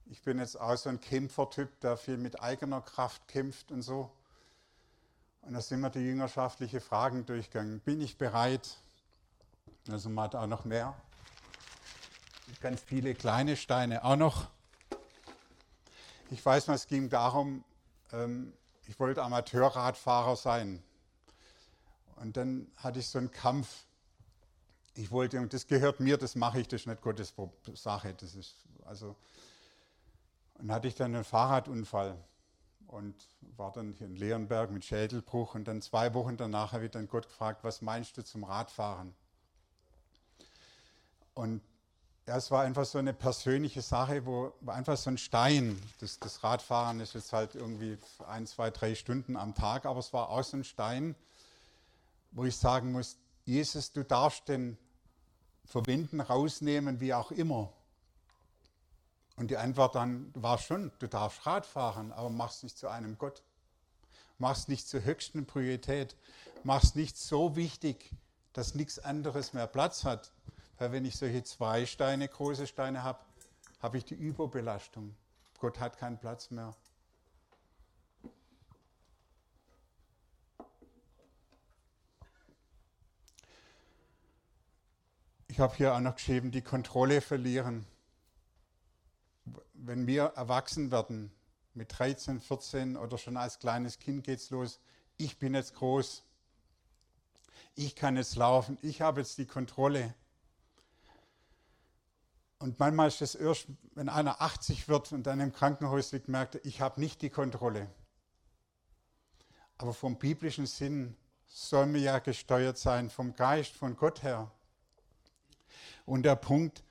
Ich 0.10 0.22
bin 0.22 0.40
jetzt 0.40 0.60
auch 0.60 0.78
so 0.78 0.90
ein 0.90 1.00
Kämpfertyp, 1.00 1.80
der 1.82 1.98
viel 1.98 2.18
mit 2.18 2.42
eigener 2.42 2.82
Kraft 2.82 3.28
kämpft 3.28 3.72
und 3.72 3.82
so. 3.82 4.12
Und 5.42 5.54
da 5.54 5.62
sind 5.62 5.82
wir 5.82 5.90
die 5.90 6.00
jüngerschaftliche 6.00 6.82
Fragen 6.82 7.26
durchgegangen. 7.26 7.80
Bin 7.82 8.02
ich 8.02 8.18
bereit? 8.18 8.78
Also 9.90 10.10
man 10.10 10.26
hat 10.26 10.36
auch 10.36 10.48
noch 10.48 10.66
mehr 10.66 10.96
ganz 12.62 12.82
viele 12.82 13.14
kleine 13.14 13.56
Steine 13.56 14.04
auch 14.04 14.16
noch. 14.16 14.48
Ich 16.30 16.46
weiß, 16.46 16.68
es 16.70 16.88
ging 16.88 17.10
darum, 17.10 17.64
ähm, 18.12 18.54
ich 18.88 19.00
wollte 19.00 19.24
Amateurradfahrer 19.24 20.36
sein. 20.36 20.84
Und 22.16 22.36
dann 22.38 22.68
hatte 22.78 23.00
ich 23.00 23.08
so 23.08 23.20
einen 23.20 23.32
Kampf. 23.32 23.86
Ich 24.96 25.12
wollte, 25.12 25.40
und 25.40 25.54
das 25.54 25.68
gehört 25.68 26.00
mir, 26.00 26.18
das 26.18 26.36
mache 26.36 26.60
ich, 26.60 26.68
das 26.68 26.82
ist 26.82 26.88
nicht 26.88 27.02
Gottes 27.02 27.34
Sache. 27.76 28.14
Das 28.16 28.34
ist, 28.34 28.56
also, 28.86 29.16
und 30.60 30.72
hatte 30.72 30.88
ich 30.88 30.96
dann 30.96 31.14
einen 31.14 31.24
Fahrradunfall 31.24 32.18
und 32.88 33.16
war 33.58 33.72
dann 33.72 33.94
hier 33.94 34.08
in 34.08 34.16
Leonberg 34.16 34.72
mit 34.72 34.86
Schädelbruch. 34.86 35.56
Und 35.56 35.68
dann 35.68 35.82
zwei 35.82 36.14
Wochen 36.14 36.38
danach 36.38 36.74
habe 36.74 36.86
ich 36.86 36.92
dann 36.92 37.08
Gott 37.08 37.28
gefragt, 37.28 37.64
was 37.64 37.82
meinst 37.82 38.18
du 38.18 38.24
zum 38.24 38.44
Radfahren? 38.44 39.14
Und 41.34 41.62
ja, 42.28 42.36
es 42.36 42.52
war 42.52 42.64
einfach 42.64 42.86
so 42.86 42.98
eine 42.98 43.14
persönliche 43.14 43.82
Sache, 43.82 44.26
wo 44.26 44.52
einfach 44.66 44.98
so 44.98 45.10
ein 45.10 45.18
Stein, 45.18 45.82
das, 46.00 46.20
das 46.20 46.44
Radfahren 46.44 47.00
ist 47.00 47.14
jetzt 47.14 47.32
halt 47.32 47.56
irgendwie 47.56 47.98
ein, 48.28 48.46
zwei, 48.48 48.70
drei 48.70 48.96
Stunden 48.96 49.38
am 49.38 49.54
Tag, 49.54 49.86
aber 49.86 50.00
es 50.00 50.12
war 50.12 50.30
auch 50.30 50.44
so 50.44 50.58
ein 50.58 50.64
Stein, 50.64 51.16
wo 52.32 52.44
ich 52.44 52.58
sagen 52.58 52.92
muss, 52.92 53.18
Jesus, 53.46 53.94
du 53.94 54.04
darfst 54.04 54.50
den 54.50 54.78
verwenden, 55.64 56.20
rausnehmen, 56.20 57.00
wie 57.00 57.14
auch 57.14 57.32
immer. 57.32 57.72
Und 59.38 59.52
die 59.52 59.58
Antwort 59.58 59.94
dann 59.94 60.32
war 60.34 60.58
schon, 60.58 60.92
du 60.98 61.08
darfst 61.08 61.46
Rad 61.46 61.66
fahren, 61.66 62.12
aber 62.12 62.32
machst 62.32 62.64
nicht 62.64 62.78
zu 62.78 62.88
einem 62.88 63.18
Gott. 63.20 63.44
Machst 64.40 64.68
nicht 64.68 64.88
zur 64.88 65.04
höchsten 65.04 65.46
Priorität. 65.46 66.16
Machst 66.64 66.96
nicht 66.96 67.18
so 67.18 67.56
wichtig, 67.56 68.12
dass 68.54 68.74
nichts 68.74 68.98
anderes 68.98 69.54
mehr 69.54 69.68
Platz 69.68 70.04
hat. 70.04 70.32
Weil 70.80 70.92
wenn 70.92 71.06
ich 71.06 71.18
solche 71.18 71.44
zwei 71.44 71.86
Steine, 71.86 72.28
große 72.28 72.66
Steine 72.66 73.04
habe, 73.04 73.20
habe 73.80 74.00
ich 74.00 74.06
die 74.06 74.16
Überbelastung. 74.16 75.16
Gott 75.60 75.80
hat 75.80 75.98
keinen 75.98 76.18
Platz 76.18 76.50
mehr. 76.50 76.76
Ich 85.48 85.60
habe 85.60 85.76
hier 85.76 85.94
auch 85.94 86.00
noch 86.00 86.16
geschrieben, 86.16 86.52
die 86.52 86.62
Kontrolle 86.62 87.22
verlieren. 87.22 87.86
Wenn 89.88 90.06
wir 90.06 90.34
erwachsen 90.36 90.92
werden, 90.92 91.32
mit 91.74 91.98
13, 91.98 92.42
14 92.42 92.98
oder 92.98 93.18
schon 93.18 93.38
als 93.38 93.58
kleines 93.58 94.00
Kind 94.00 94.26
geht 94.26 94.40
es 94.40 94.50
los, 94.50 94.82
ich 95.16 95.40
bin 95.40 95.54
jetzt 95.54 95.76
groß, 95.76 96.26
ich 97.74 97.96
kann 97.96 98.18
jetzt 98.18 98.36
laufen, 98.36 98.78
ich 98.82 99.00
habe 99.00 99.22
jetzt 99.22 99.38
die 99.38 99.46
Kontrolle. 99.46 100.14
Und 102.60 102.78
manchmal 102.80 103.08
ist 103.08 103.22
es 103.22 103.34
erst, 103.34 103.68
wenn 103.96 104.10
einer 104.10 104.42
80 104.42 104.90
wird 104.90 105.14
und 105.14 105.24
dann 105.24 105.40
im 105.40 105.54
Krankenhaus 105.54 106.12
liegt, 106.12 106.28
merkt 106.28 106.56
er, 106.56 106.66
ich 106.66 106.82
habe 106.82 107.00
nicht 107.00 107.22
die 107.22 107.30
Kontrolle. 107.30 107.90
Aber 109.78 109.94
vom 109.94 110.20
biblischen 110.20 110.66
Sinn 110.66 111.16
soll 111.46 111.94
wir 111.94 112.02
ja 112.02 112.20
gesteuert 112.20 112.78
sein, 112.78 113.10
vom 113.10 113.38
Geist, 113.38 113.72
von 113.72 113.96
Gott 113.96 114.22
her. 114.22 114.52
Und 116.06 116.24
der 116.24 116.36
Punkt, 116.36 116.84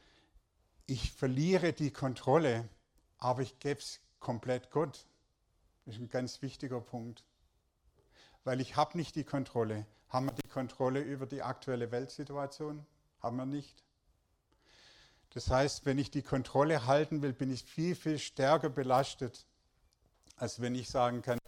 ich 0.86 1.12
verliere 1.12 1.74
die 1.74 1.90
Kontrolle, 1.90 2.70
aber 3.26 3.42
ich 3.42 3.58
gebe 3.58 3.80
es 3.80 4.00
komplett 4.20 4.70
Gott. 4.70 5.04
Das 5.84 5.96
ist 5.96 6.00
ein 6.00 6.08
ganz 6.08 6.42
wichtiger 6.42 6.80
Punkt. 6.80 7.24
Weil 8.44 8.60
ich 8.60 8.76
habe 8.76 8.96
nicht 8.96 9.16
die 9.16 9.24
Kontrolle. 9.24 9.84
Haben 10.08 10.26
wir 10.26 10.32
die 10.34 10.48
Kontrolle 10.48 11.00
über 11.00 11.26
die 11.26 11.42
aktuelle 11.42 11.90
Weltsituation? 11.90 12.86
Haben 13.20 13.36
wir 13.38 13.46
nicht. 13.46 13.82
Das 15.30 15.50
heißt, 15.50 15.86
wenn 15.86 15.98
ich 15.98 16.12
die 16.12 16.22
Kontrolle 16.22 16.86
halten 16.86 17.20
will, 17.20 17.32
bin 17.32 17.50
ich 17.50 17.64
viel, 17.64 17.96
viel 17.96 18.20
stärker 18.20 18.70
belastet, 18.70 19.44
als 20.36 20.60
wenn 20.60 20.76
ich 20.76 20.88
sagen 20.88 21.20
kann, 21.20 21.40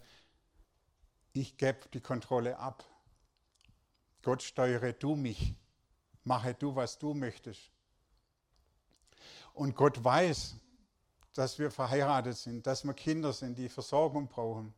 ich 1.32 1.58
gebe 1.58 1.88
die 1.94 2.00
Kontrolle 2.00 2.58
ab. 2.58 2.84
Gott 4.22 4.42
steuere 4.42 4.94
du 4.94 5.14
mich, 5.14 5.54
mache 6.24 6.54
du, 6.54 6.74
was 6.74 6.98
du 6.98 7.14
möchtest. 7.14 7.70
Und 9.54 9.76
Gott 9.76 10.02
weiß, 10.02 10.56
dass 11.38 11.56
wir 11.60 11.70
verheiratet 11.70 12.36
sind, 12.36 12.66
dass 12.66 12.82
wir 12.82 12.94
Kinder 12.94 13.32
sind, 13.32 13.58
die 13.58 13.68
Versorgung 13.68 14.26
brauchen. 14.26 14.74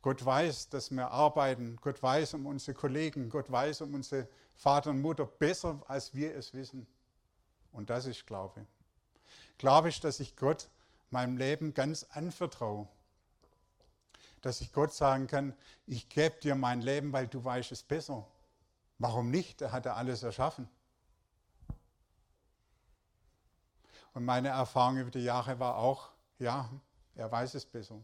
Gott 0.00 0.24
weiß, 0.24 0.68
dass 0.68 0.92
wir 0.92 1.10
arbeiten. 1.10 1.76
Gott 1.80 2.00
weiß 2.00 2.34
um 2.34 2.46
unsere 2.46 2.72
Kollegen. 2.72 3.28
Gott 3.28 3.50
weiß 3.50 3.80
um 3.80 3.94
unsere 3.94 4.28
Vater 4.54 4.90
und 4.90 5.00
Mutter 5.00 5.26
besser, 5.26 5.82
als 5.88 6.14
wir 6.14 6.36
es 6.36 6.54
wissen. 6.54 6.86
Und 7.72 7.90
das 7.90 8.06
ist 8.06 8.28
Glaube. 8.28 8.64
Glaube 9.58 9.88
ist, 9.88 10.04
dass 10.04 10.20
ich 10.20 10.36
Gott 10.36 10.68
meinem 11.10 11.36
Leben 11.36 11.74
ganz 11.74 12.04
anvertraue. 12.10 12.86
Dass 14.40 14.60
ich 14.60 14.72
Gott 14.72 14.94
sagen 14.94 15.26
kann, 15.26 15.52
ich 15.84 16.08
gebe 16.08 16.38
dir 16.38 16.54
mein 16.54 16.80
Leben, 16.80 17.12
weil 17.12 17.26
du 17.26 17.44
weißt 17.44 17.72
es 17.72 17.82
besser. 17.82 18.24
Warum 19.00 19.32
nicht? 19.32 19.62
Er 19.62 19.72
hat 19.72 19.84
ja 19.84 19.94
alles 19.94 20.22
erschaffen. 20.22 20.68
Und 24.14 24.24
meine 24.24 24.48
Erfahrung 24.48 24.98
über 24.98 25.10
die 25.10 25.24
Jahre 25.24 25.58
war 25.58 25.76
auch, 25.76 26.10
ja, 26.38 26.70
er 27.16 27.30
weiß 27.30 27.54
es 27.54 27.66
besser. 27.66 28.00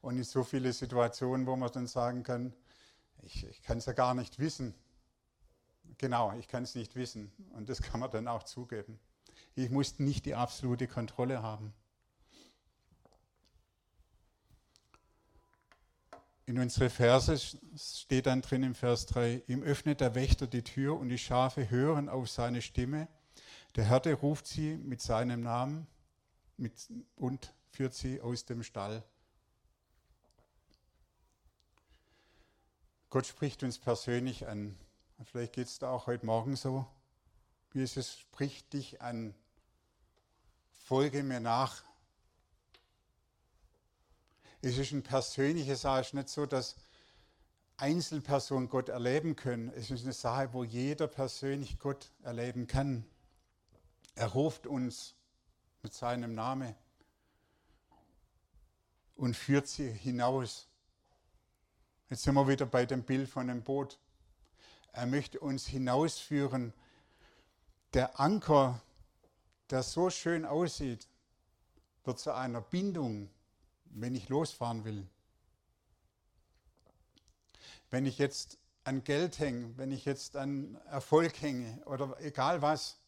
Und 0.00 0.16
in 0.16 0.24
so 0.24 0.44
viele 0.44 0.72
Situationen, 0.72 1.46
wo 1.46 1.56
man 1.56 1.70
dann 1.72 1.88
sagen 1.88 2.22
kann, 2.22 2.54
ich, 3.22 3.44
ich 3.44 3.62
kann 3.62 3.78
es 3.78 3.86
ja 3.86 3.92
gar 3.92 4.14
nicht 4.14 4.38
wissen. 4.38 4.74
Genau, 5.98 6.32
ich 6.38 6.46
kann 6.46 6.62
es 6.62 6.76
nicht 6.76 6.94
wissen. 6.94 7.32
Und 7.54 7.68
das 7.68 7.82
kann 7.82 7.98
man 7.98 8.10
dann 8.10 8.28
auch 8.28 8.44
zugeben. 8.44 9.00
Ich 9.56 9.70
muss 9.70 9.98
nicht 9.98 10.24
die 10.26 10.36
absolute 10.36 10.86
Kontrolle 10.86 11.42
haben. 11.42 11.72
In 16.44 16.60
unsere 16.60 16.90
Verse 16.90 17.36
steht 17.76 18.26
dann 18.26 18.42
drin 18.42 18.62
im 18.62 18.76
Vers 18.76 19.06
3, 19.06 19.42
ihm 19.48 19.64
öffnet 19.64 20.00
der 20.00 20.14
Wächter 20.14 20.46
die 20.46 20.62
Tür 20.62 20.96
und 20.96 21.08
die 21.08 21.18
Schafe 21.18 21.70
hören 21.70 22.08
auf 22.08 22.28
seine 22.28 22.62
Stimme. 22.62 23.08
Der 23.74 23.88
Hirte 23.88 24.14
ruft 24.14 24.46
sie 24.46 24.76
mit 24.76 25.02
seinem 25.02 25.42
Namen 25.42 25.86
mit, 26.56 26.88
und 27.16 27.52
führt 27.70 27.94
sie 27.94 28.20
aus 28.20 28.44
dem 28.44 28.62
Stall. 28.62 29.02
Gott 33.10 33.26
spricht 33.26 33.62
uns 33.62 33.78
persönlich 33.78 34.46
an. 34.46 34.78
Vielleicht 35.24 35.54
geht 35.54 35.68
es 35.68 35.78
da 35.78 35.90
auch 35.90 36.06
heute 36.06 36.26
Morgen 36.26 36.56
so. 36.56 36.86
Jesus 37.72 38.18
spricht 38.18 38.72
dich 38.72 39.00
an. 39.02 39.34
Folge 40.84 41.22
mir 41.22 41.40
nach. 41.40 41.82
Es 44.62 44.78
ist 44.78 44.92
ein 44.92 45.02
persönliches 45.02 45.82
Sache, 45.82 46.00
es 46.00 46.06
ist 46.08 46.14
nicht 46.14 46.28
so, 46.28 46.46
dass 46.46 46.76
Einzelpersonen 47.76 48.68
Gott 48.68 48.88
erleben 48.88 49.36
können. 49.36 49.68
Es 49.70 49.90
ist 49.90 50.04
eine 50.04 50.12
Sache, 50.12 50.52
wo 50.52 50.64
jeder 50.64 51.06
persönlich 51.06 51.78
Gott 51.78 52.10
erleben 52.22 52.66
kann. 52.66 53.04
Er 54.16 54.26
ruft 54.26 54.66
uns 54.66 55.14
mit 55.82 55.94
seinem 55.94 56.34
Namen 56.34 56.74
und 59.14 59.36
führt 59.36 59.68
sie 59.68 59.88
hinaus. 59.88 60.66
Jetzt 62.10 62.24
sind 62.24 62.34
wir 62.34 62.48
wieder 62.48 62.66
bei 62.66 62.84
dem 62.84 63.04
Bild 63.04 63.28
von 63.28 63.46
dem 63.46 63.62
Boot. 63.62 64.00
Er 64.92 65.06
möchte 65.06 65.38
uns 65.38 65.66
hinausführen. 65.66 66.72
Der 67.94 68.18
Anker, 68.18 68.82
der 69.70 69.84
so 69.84 70.10
schön 70.10 70.44
aussieht, 70.44 71.06
wird 72.02 72.18
zu 72.18 72.34
einer 72.34 72.60
Bindung 72.60 73.30
wenn 73.96 74.14
ich 74.14 74.28
losfahren 74.28 74.84
will. 74.84 75.06
Wenn 77.90 78.06
ich 78.06 78.18
jetzt 78.18 78.58
an 78.84 79.04
Geld 79.04 79.38
hänge, 79.38 79.76
wenn 79.78 79.90
ich 79.90 80.04
jetzt 80.04 80.36
an 80.36 80.76
Erfolg 80.90 81.40
hänge 81.40 81.82
oder 81.86 82.16
egal 82.20 82.62
was, 82.62 82.98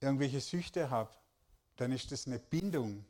irgendwelche 0.00 0.40
Süchte 0.40 0.90
habe, 0.90 1.10
dann 1.76 1.92
ist 1.92 2.12
das 2.12 2.26
eine 2.26 2.38
Bindung. 2.38 3.04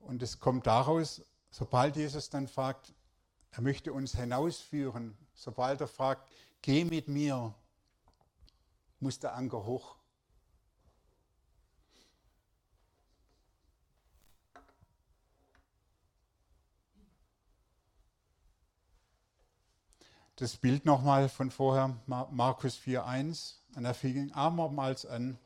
Und 0.00 0.22
es 0.22 0.38
kommt 0.38 0.66
daraus, 0.66 1.22
sobald 1.50 1.96
Jesus 1.96 2.30
dann 2.30 2.48
fragt, 2.48 2.94
er 3.50 3.62
möchte 3.62 3.92
uns 3.92 4.16
hinausführen, 4.16 5.16
sobald 5.34 5.80
er 5.80 5.88
fragt, 5.88 6.30
geh 6.62 6.84
mit 6.84 7.08
mir, 7.08 7.54
muss 9.00 9.18
der 9.18 9.34
Anker 9.34 9.64
hoch. 9.64 9.96
das 20.36 20.58
Bild 20.58 20.84
nochmal 20.84 21.30
von 21.30 21.50
vorher, 21.50 21.96
Markus 22.06 22.76
4,1. 22.76 23.54
Und 23.76 23.84
er 23.84 23.94
fing 23.94 24.32
abermals 24.32 25.04
an, 25.04 25.38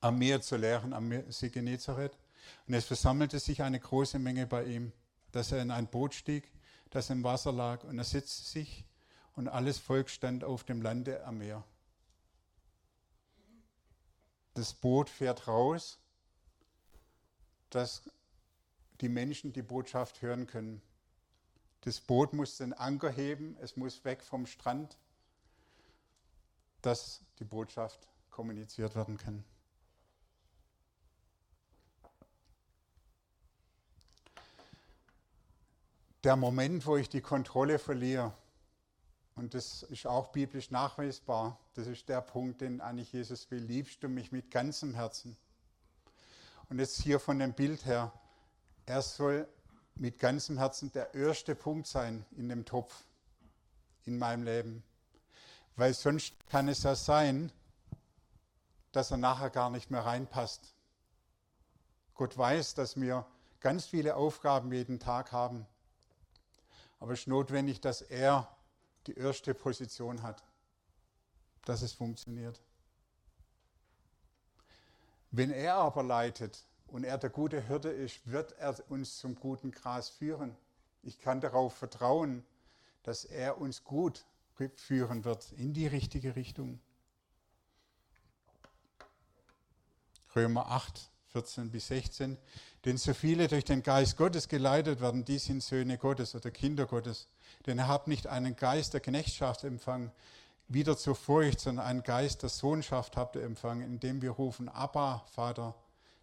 am 0.00 0.18
Meer 0.18 0.40
zu 0.40 0.56
lehren, 0.56 0.92
am 0.92 1.12
See 1.30 1.50
Genezareth. 1.50 2.16
Und 2.68 2.74
es 2.74 2.84
versammelte 2.84 3.40
sich 3.40 3.62
eine 3.62 3.80
große 3.80 4.20
Menge 4.20 4.46
bei 4.46 4.64
ihm, 4.64 4.92
dass 5.32 5.50
er 5.50 5.60
in 5.60 5.72
ein 5.72 5.88
Boot 5.88 6.14
stieg, 6.14 6.48
das 6.90 7.10
im 7.10 7.24
Wasser 7.24 7.52
lag. 7.52 7.82
Und 7.82 7.98
er 7.98 8.04
setzte 8.04 8.44
sich 8.44 8.84
und 9.34 9.48
alles 9.48 9.78
Volk 9.78 10.08
stand 10.08 10.44
auf 10.44 10.62
dem 10.62 10.82
Lande 10.82 11.24
am 11.24 11.38
Meer. 11.38 11.64
Das 14.54 14.72
Boot 14.72 15.10
fährt 15.10 15.48
raus, 15.48 15.98
dass 17.70 18.02
die 19.00 19.08
Menschen 19.08 19.52
die 19.52 19.62
Botschaft 19.62 20.22
hören 20.22 20.46
können. 20.46 20.80
Das 21.80 22.00
Boot 22.00 22.34
muss 22.34 22.58
den 22.58 22.72
Anker 22.72 23.10
heben, 23.10 23.56
es 23.60 23.76
muss 23.76 24.04
weg 24.04 24.22
vom 24.22 24.46
Strand, 24.46 24.96
dass 26.82 27.20
die 27.38 27.44
Botschaft 27.44 28.08
kommuniziert 28.30 28.94
werden 28.94 29.16
kann. 29.16 29.44
Der 36.24 36.36
Moment, 36.36 36.86
wo 36.86 36.96
ich 36.96 37.08
die 37.08 37.20
Kontrolle 37.20 37.78
verliere, 37.78 38.32
und 39.34 39.54
das 39.54 39.82
ist 39.84 40.06
auch 40.06 40.28
biblisch 40.28 40.70
nachweisbar, 40.70 41.58
das 41.74 41.86
ist 41.86 42.08
der 42.08 42.20
Punkt, 42.20 42.60
den 42.60 42.80
eigentlich 42.80 43.12
Jesus 43.12 43.50
will, 43.50 43.62
liebst 43.62 44.02
du 44.02 44.08
mich 44.08 44.30
mit 44.30 44.50
ganzem 44.50 44.94
Herzen. 44.94 45.36
Und 46.68 46.78
jetzt 46.78 47.00
hier 47.00 47.18
von 47.18 47.38
dem 47.38 47.54
Bild 47.54 47.84
her, 47.86 48.12
er 48.86 49.02
soll 49.02 49.48
mit 49.94 50.18
ganzem 50.18 50.58
Herzen 50.58 50.92
der 50.92 51.14
erste 51.14 51.54
Punkt 51.54 51.86
sein 51.86 52.24
in 52.36 52.48
dem 52.48 52.64
Topf 52.64 53.04
in 54.04 54.18
meinem 54.18 54.44
Leben. 54.44 54.82
Weil 55.76 55.94
sonst 55.94 56.34
kann 56.48 56.68
es 56.68 56.82
ja 56.82 56.94
sein, 56.94 57.50
dass 58.92 59.10
er 59.10 59.16
nachher 59.16 59.50
gar 59.50 59.70
nicht 59.70 59.90
mehr 59.90 60.04
reinpasst. 60.04 60.74
Gott 62.14 62.36
weiß, 62.36 62.74
dass 62.74 63.00
wir 63.00 63.26
ganz 63.60 63.86
viele 63.86 64.16
Aufgaben 64.16 64.72
jeden 64.72 65.00
Tag 65.00 65.32
haben. 65.32 65.66
Aber 67.00 67.12
es 67.12 67.20
ist 67.20 67.28
notwendig, 67.28 67.80
dass 67.80 68.02
er 68.02 68.48
die 69.06 69.14
erste 69.14 69.54
Position 69.54 70.22
hat, 70.22 70.44
dass 71.64 71.82
es 71.82 71.92
funktioniert. 71.92 72.60
Wenn 75.30 75.50
er 75.50 75.76
aber 75.76 76.02
leitet, 76.02 76.66
und 76.92 77.04
er 77.04 77.16
der 77.16 77.30
gute 77.30 77.60
Hirte 77.60 77.88
ist, 77.88 78.20
wird 78.30 78.52
er 78.58 78.78
uns 78.90 79.18
zum 79.18 79.34
guten 79.34 79.70
Gras 79.70 80.10
führen. 80.10 80.54
Ich 81.02 81.18
kann 81.18 81.40
darauf 81.40 81.74
vertrauen, 81.74 82.44
dass 83.02 83.24
er 83.24 83.58
uns 83.58 83.82
gut 83.82 84.26
führen 84.76 85.24
wird 85.24 85.52
in 85.52 85.72
die 85.72 85.86
richtige 85.86 86.36
Richtung. 86.36 86.80
Römer 90.34 90.68
8, 90.68 91.10
14 91.28 91.70
bis 91.70 91.88
16. 91.88 92.38
Denn 92.84 92.96
so 92.96 93.14
viele 93.14 93.48
durch 93.48 93.64
den 93.64 93.82
Geist 93.82 94.16
Gottes 94.16 94.48
geleitet 94.48 95.00
werden, 95.00 95.24
die 95.24 95.38
sind 95.38 95.62
Söhne 95.62 95.98
Gottes 95.98 96.34
oder 96.34 96.50
Kinder 96.50 96.86
Gottes. 96.86 97.28
Denn 97.66 97.78
ihr 97.78 97.88
habt 97.88 98.08
nicht 98.08 98.26
einen 98.26 98.56
Geist 98.56 98.94
der 98.94 99.00
Knechtschaft 99.00 99.64
empfangen, 99.64 100.10
wieder 100.68 100.96
zur 100.96 101.14
Furcht, 101.14 101.60
sondern 101.60 101.86
einen 101.86 102.02
Geist 102.02 102.42
der 102.42 102.48
Sohnschaft 102.48 103.16
habt 103.16 103.36
ihr 103.36 103.42
empfangen, 103.42 103.82
indem 103.82 104.22
wir 104.22 104.30
rufen, 104.30 104.68
Abba, 104.68 105.24
Vater. 105.32 105.74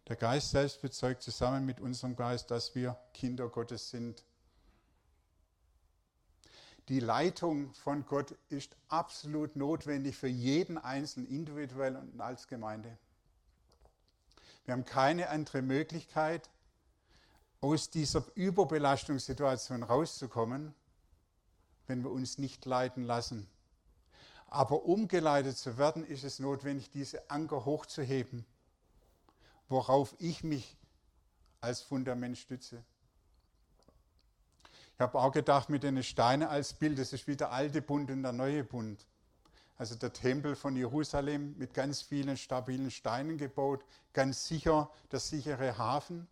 Der 0.07 0.15
Geist 0.15 0.51
selbst 0.51 0.81
bezeugt 0.81 1.21
zusammen 1.21 1.65
mit 1.65 1.79
unserem 1.79 2.15
Geist, 2.15 2.49
dass 2.49 2.73
wir 2.73 2.97
Kinder 3.13 3.47
Gottes 3.47 3.91
sind. 3.91 4.23
Die 6.89 6.99
Leitung 6.99 7.73
von 7.73 8.05
Gott 8.05 8.35
ist 8.49 8.75
absolut 8.87 9.55
notwendig 9.55 10.17
für 10.17 10.27
jeden 10.27 10.77
Einzelnen, 10.77 11.27
individuell 11.27 11.95
und 11.95 12.19
als 12.19 12.47
Gemeinde. 12.47 12.97
Wir 14.65 14.73
haben 14.73 14.85
keine 14.85 15.29
andere 15.29 15.61
Möglichkeit, 15.61 16.49
aus 17.61 17.89
dieser 17.89 18.23
Überbelastungssituation 18.35 19.83
rauszukommen, 19.83 20.73
wenn 21.87 22.03
wir 22.03 22.11
uns 22.11 22.37
nicht 22.37 22.65
leiten 22.65 23.03
lassen. 23.03 23.47
Aber 24.47 24.83
um 24.83 25.07
geleitet 25.07 25.57
zu 25.57 25.77
werden, 25.77 26.03
ist 26.03 26.23
es 26.23 26.39
notwendig, 26.39 26.89
diese 26.91 27.29
Anker 27.29 27.65
hochzuheben 27.65 28.45
worauf 29.69 30.15
ich 30.19 30.43
mich 30.43 30.75
als 31.61 31.81
Fundament 31.81 32.37
stütze. 32.37 32.83
Ich 34.99 35.01
habe 35.01 35.17
auch 35.17 35.31
gedacht, 35.31 35.69
mit 35.69 35.83
den 35.83 36.03
Steinen 36.03 36.49
als 36.49 36.73
Bild, 36.73 36.99
das 36.99 37.13
ist 37.13 37.25
wie 37.25 37.37
der 37.37 37.53
alte 37.53 37.81
Bund 37.81 38.11
und 38.11 38.21
der 38.21 38.33
neue 38.33 38.65
Bund. 38.65 39.07
Also 39.77 39.95
der 39.95 40.11
Tempel 40.11 40.57
von 40.57 40.75
Jerusalem 40.75 41.57
mit 41.57 41.73
ganz 41.73 42.01
vielen 42.01 42.35
stabilen 42.35 42.91
Steinen 42.91 43.37
gebaut, 43.37 43.85
ganz 44.11 44.45
sicher, 44.45 44.91
der 45.09 45.21
sichere 45.21 45.77
Hafen. 45.77 46.27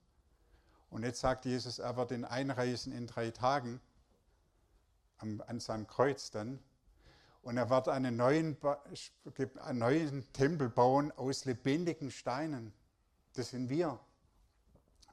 Und 0.89 1.03
jetzt 1.03 1.21
sagt 1.21 1.45
Jesus, 1.45 1.79
er 1.79 1.95
wird 1.95 2.11
ihn 2.11 2.25
einreisen 2.25 2.91
in 2.91 3.07
drei 3.07 3.31
Tagen 3.31 3.79
an 5.19 5.61
seinem 5.61 5.87
Kreuz 5.87 6.29
dann. 6.29 6.59
Und 7.43 7.55
er 7.55 7.69
wird 7.69 7.87
einen 7.87 8.17
neuen, 8.17 8.57
einen 9.61 9.79
neuen 9.79 10.33
Tempel 10.33 10.67
bauen 10.67 11.13
aus 11.13 11.45
lebendigen 11.45 12.11
Steinen. 12.11 12.73
Das 13.33 13.51
sind 13.51 13.69
wir. 13.69 13.97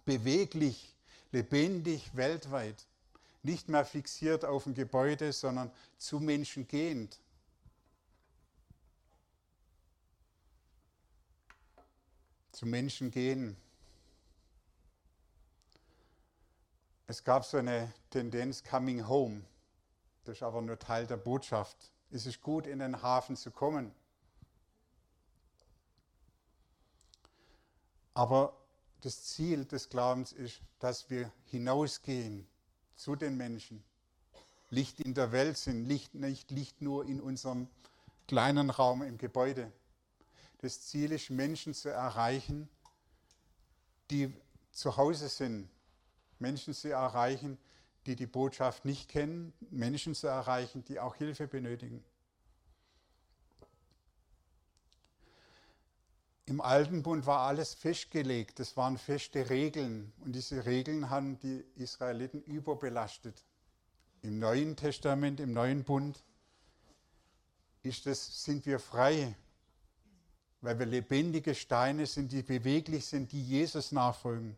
Beweglich, 0.05 0.97
lebendig, 1.31 2.17
weltweit. 2.17 2.85
Nicht 3.45 3.69
mehr 3.69 3.85
fixiert 3.85 4.45
auf 4.45 4.67
ein 4.67 4.75
Gebäude, 4.75 5.33
sondern 5.33 5.71
zu 5.97 6.19
Menschen 6.19 6.67
gehend. 6.67 7.21
zu 12.51 12.67
Menschen 12.67 13.11
gehen. 13.11 13.57
Es 17.09 17.25
gab 17.25 17.45
so 17.45 17.57
eine 17.57 17.93
Tendenz 18.11 18.63
Coming 18.63 19.09
Home. 19.09 19.45
Das 20.23 20.37
ist 20.37 20.43
aber 20.45 20.63
nur 20.63 20.79
Teil 20.79 21.05
der 21.07 21.17
Botschaft. 21.17 21.77
Es 22.13 22.27
ist 22.27 22.41
gut, 22.41 22.69
in 22.69 22.79
den 22.79 23.03
Hafen 23.03 23.37
zu 23.37 23.51
kommen. 23.51 23.93
Aber 28.15 28.57
das 29.01 29.25
Ziel 29.25 29.65
des 29.65 29.89
Glaubens 29.89 30.33
ist, 30.33 30.61
dass 30.79 31.11
wir 31.11 31.33
hinausgehen 31.47 32.47
zu 32.97 33.17
den 33.17 33.37
Menschen, 33.37 33.83
Licht 34.71 35.01
in 35.01 35.15
der 35.15 35.33
Welt 35.33 35.57
sind, 35.57 35.87
Licht, 35.87 36.15
nicht 36.15 36.51
Licht 36.51 36.81
nur 36.81 37.07
in 37.07 37.21
unserem 37.21 37.69
kleinen 38.27 38.71
Raum 38.71 39.03
im 39.03 39.19
Gebäude. 39.19 39.73
Das 40.59 40.81
Ziel 40.87 41.13
ist, 41.13 41.31
Menschen 41.31 41.75
zu 41.75 41.91
erreichen, 41.91 42.69
die 44.11 44.33
zu 44.73 44.97
Hause 44.97 45.29
sind, 45.29 45.69
Menschen 46.39 46.75
zu 46.75 46.91
erreichen, 46.91 47.59
die 48.07 48.17
die 48.17 48.27
Botschaft 48.27 48.85
nicht 48.85 49.09
kennen, 49.09 49.53
Menschen 49.71 50.15
zu 50.15 50.27
erreichen, 50.27 50.85
die 50.85 51.01
auch 51.01 51.17
Hilfe 51.17 51.47
benötigen. 51.47 52.05
Im 56.47 56.61
Alten 56.61 57.03
Bund 57.03 57.25
war 57.25 57.41
alles 57.41 57.73
festgelegt, 57.73 58.59
das 58.59 58.77
waren 58.77 58.99
feste 58.99 59.49
Regeln 59.49 60.13
und 60.21 60.33
diese 60.33 60.67
Regeln 60.67 61.09
haben 61.09 61.39
die 61.39 61.65
Israeliten 61.77 62.43
überbelastet. 62.43 63.43
Im 64.21 64.39
Neuen 64.39 64.77
Testament, 64.77 65.41
im 65.41 65.55
Neuen 65.55 65.85
Bund 65.85 66.23
ist 67.83 68.05
das, 68.05 68.45
sind 68.45 68.67
wir 68.67 68.79
frei, 68.79 69.35
weil 70.61 70.79
wir 70.79 70.87
lebendige 70.87 71.55
Steine 71.55 72.07
sind, 72.07 72.31
die 72.31 72.43
beweglich 72.43 73.07
sind, 73.07 73.33
die 73.33 73.43
Jesus 73.43 73.91
nachfolgen. 73.93 74.55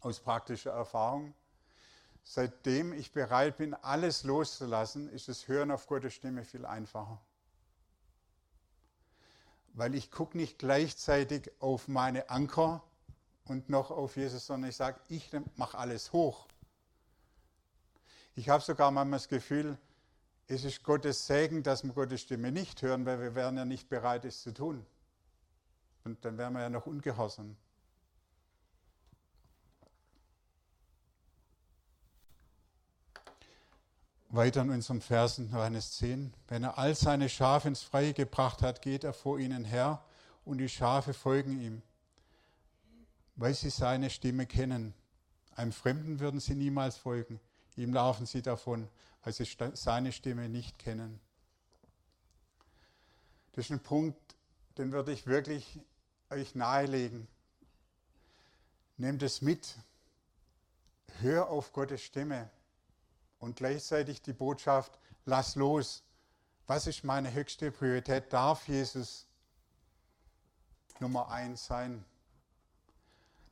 Aus 0.00 0.20
praktischer 0.20 0.72
Erfahrung. 0.72 1.32
Seitdem 2.22 2.92
ich 2.92 3.12
bereit 3.12 3.56
bin, 3.56 3.72
alles 3.72 4.24
loszulassen, 4.24 5.08
ist 5.08 5.28
das 5.28 5.48
Hören 5.48 5.70
auf 5.70 5.86
Gottes 5.86 6.12
Stimme 6.12 6.44
viel 6.44 6.66
einfacher 6.66 7.18
weil 9.74 9.94
ich 9.94 10.10
gucke 10.10 10.36
nicht 10.36 10.58
gleichzeitig 10.58 11.50
auf 11.60 11.88
meine 11.88 12.30
Anker 12.30 12.82
und 13.44 13.68
noch 13.68 13.90
auf 13.90 14.16
Jesus, 14.16 14.46
sondern 14.46 14.70
ich 14.70 14.76
sage, 14.76 15.00
ich 15.08 15.30
mache 15.56 15.78
alles 15.78 16.12
hoch. 16.12 16.46
Ich 18.34 18.48
habe 18.48 18.62
sogar 18.62 18.90
manchmal 18.90 19.18
das 19.18 19.28
Gefühl, 19.28 19.78
es 20.46 20.64
ist 20.64 20.82
Gottes 20.82 21.26
Segen, 21.26 21.62
dass 21.62 21.84
wir 21.84 21.92
Gottes 21.92 22.22
Stimme 22.22 22.52
nicht 22.52 22.82
hören, 22.82 23.06
weil 23.06 23.20
wir 23.20 23.34
wären 23.34 23.56
ja 23.56 23.64
nicht 23.64 23.88
bereit, 23.88 24.24
es 24.24 24.42
zu 24.42 24.52
tun. 24.52 24.84
Und 26.04 26.24
dann 26.24 26.36
wären 26.36 26.52
wir 26.52 26.60
ja 26.60 26.70
noch 26.70 26.86
ungehorsam. 26.86 27.56
Weiter 34.34 34.62
in 34.62 34.70
unserem 34.70 35.02
Versen 35.02 35.50
Johannes 35.52 35.98
10. 35.98 36.32
Wenn 36.48 36.64
er 36.64 36.78
all 36.78 36.94
seine 36.94 37.28
Schafe 37.28 37.68
ins 37.68 37.82
Freie 37.82 38.14
gebracht 38.14 38.62
hat, 38.62 38.80
geht 38.80 39.04
er 39.04 39.12
vor 39.12 39.38
ihnen 39.38 39.66
her 39.66 40.02
und 40.46 40.56
die 40.56 40.70
Schafe 40.70 41.12
folgen 41.12 41.60
ihm, 41.60 41.82
weil 43.36 43.52
sie 43.52 43.68
seine 43.68 44.08
Stimme 44.08 44.46
kennen. 44.46 44.94
Einem 45.54 45.72
Fremden 45.72 46.18
würden 46.18 46.40
sie 46.40 46.54
niemals 46.54 46.96
folgen. 46.96 47.40
Ihm 47.76 47.92
laufen 47.92 48.24
sie 48.24 48.40
davon, 48.40 48.88
weil 49.22 49.34
sie 49.34 49.46
seine 49.74 50.12
Stimme 50.12 50.48
nicht 50.48 50.78
kennen. 50.78 51.20
Das 53.52 53.66
ist 53.66 53.70
ein 53.70 53.80
Punkt, 53.80 54.18
den 54.78 54.92
würde 54.92 55.12
ich 55.12 55.26
wirklich 55.26 55.78
euch 56.30 56.54
nahelegen. 56.54 57.28
Nehmt 58.96 59.22
es 59.22 59.42
mit. 59.42 59.76
Hör 61.20 61.50
auf 61.50 61.74
Gottes 61.74 62.00
Stimme 62.00 62.48
und 63.42 63.56
gleichzeitig 63.56 64.22
die 64.22 64.32
Botschaft, 64.32 64.96
lass 65.24 65.56
los. 65.56 66.04
Was 66.68 66.86
ist 66.86 67.02
meine 67.02 67.34
höchste 67.34 67.72
Priorität? 67.72 68.32
Darf 68.32 68.68
Jesus 68.68 69.26
Nummer 71.00 71.28
eins 71.28 71.66
sein? 71.66 72.04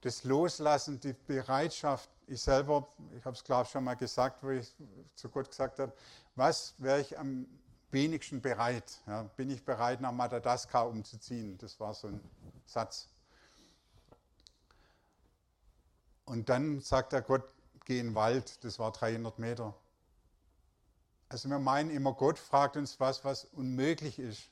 Das 0.03 0.23
Loslassen, 0.23 1.01
die 1.01 1.13
Bereitschaft, 1.13 2.09
ich 2.29 2.41
selber, 2.41 2.87
ich 3.19 3.25
habe 3.25 3.35
es 3.35 3.43
glaube 3.43 3.65
ich 3.65 3.71
schon 3.71 3.83
mal 3.83 3.97
gesagt, 3.97 4.45
wo 4.45 4.51
ich 4.51 4.73
zu 5.17 5.29
Gott 5.29 5.51
gesagt 5.51 5.81
habe, 5.81 5.93
was 6.37 6.75
wäre 6.79 7.01
ich 7.01 7.19
am 7.19 7.47
wenigsten 7.91 8.41
bereit? 8.41 9.03
Ja, 9.09 9.25
bin 9.25 9.51
ich 9.51 9.65
bereit, 9.65 10.01
nach 10.01 10.13
Madagaskar 10.13 10.89
umzuziehen? 10.89 11.59
Das 11.59 11.81
war 11.81 11.95
so 11.95 12.07
ein 12.07 12.21
Satz. 12.65 13.09
Und 16.27 16.49
dann 16.49 16.81
sagt 16.81 17.13
er 17.13 17.23
Gott, 17.23 17.43
geh 17.85 17.99
in 17.99 18.09
den 18.09 18.15
Wald, 18.15 18.65
das 18.65 18.79
war 18.79 18.93
300 18.93 19.39
Meter. 19.39 19.75
Also 21.29 21.49
wir 21.49 21.59
meinen 21.59 21.91
immer, 21.91 22.13
Gott 22.13 22.39
fragt 22.39 22.77
uns 22.77 22.99
was, 22.99 23.25
was 23.25 23.45
unmöglich 23.45 24.19
ist. 24.19 24.51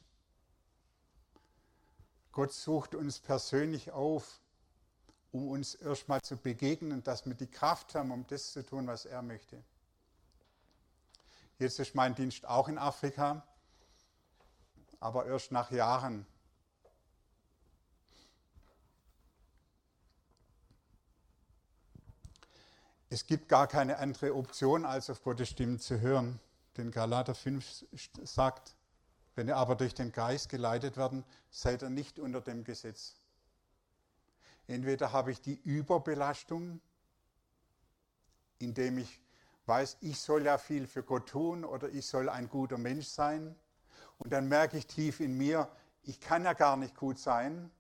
Gott 2.33 2.53
sucht 2.53 2.95
uns 2.95 3.19
persönlich 3.19 3.91
auf, 3.91 4.41
um 5.33 5.49
uns 5.49 5.75
erstmal 5.75 6.23
zu 6.23 6.37
begegnen, 6.37 7.03
dass 7.03 7.27
wir 7.27 7.35
die 7.35 7.51
Kraft 7.51 7.95
haben, 7.95 8.12
um 8.12 8.27
das 8.29 8.53
zu 8.53 8.64
tun, 8.64 8.87
was 8.87 9.07
er 9.07 9.23
möchte. 9.23 9.62
Jetzt 11.59 11.81
ist 11.81 11.97
mein 11.97 12.14
Dienst 12.14 12.47
auch 12.47 12.69
in 12.69 12.79
Afrika, 12.79 13.43
aber 15.01 15.27
erst 15.27 15.51
nach 15.51 15.73
Jahren. 15.73 16.27
Es 23.11 23.27
gibt 23.27 23.49
gar 23.49 23.66
keine 23.66 23.99
andere 23.99 24.35
Option, 24.35 24.85
als 24.85 25.09
auf 25.11 25.23
Gottes 25.23 25.49
Stimme 25.49 25.79
zu 25.79 26.01
hören 26.01 26.40
den 26.79 26.90
Galater 26.92 27.35
5 27.35 27.87
sagt, 28.23 28.77
wenn 29.35 29.49
ihr 29.49 29.57
aber 29.57 29.75
durch 29.75 29.94
den 29.94 30.12
Geist 30.12 30.49
geleitet 30.49 30.97
werden, 30.97 31.25
seid 31.51 31.83
ihr 31.83 31.90
nicht 31.90 32.18
unter 32.18 32.40
dem 32.40 32.64
Gesetz. 32.64 33.16
Entweder 34.66 35.12
habe 35.12 35.33
ich 35.33 35.40
die 35.40 35.61
Überbelastung, 35.64 36.81
indem 38.59 38.99
ich 38.99 39.21
weiß, 39.66 39.99
ich 40.01 40.21
soll 40.21 40.44
ja 40.44 40.57
viel 40.57 40.87
für 40.87 41.03
Gott 41.03 41.29
tun 41.29 41.64
oder 41.64 41.88
ich 41.88 42.07
soll 42.07 42.29
ein 42.29 42.49
guter 42.49 42.79
Mensch 42.79 43.07
sein. 43.07 43.55
Und 44.18 44.33
dann 44.33 44.49
merke 44.49 44.79
ich 44.79 44.87
tief 44.87 45.21
in 45.21 45.37
mir, 45.37 45.68
ich 46.03 46.21
kann 46.21 46.44
ja 46.44 46.53
gar 46.53 46.77
nicht 46.77 46.97
gut 46.97 47.18
sein. 47.18 47.71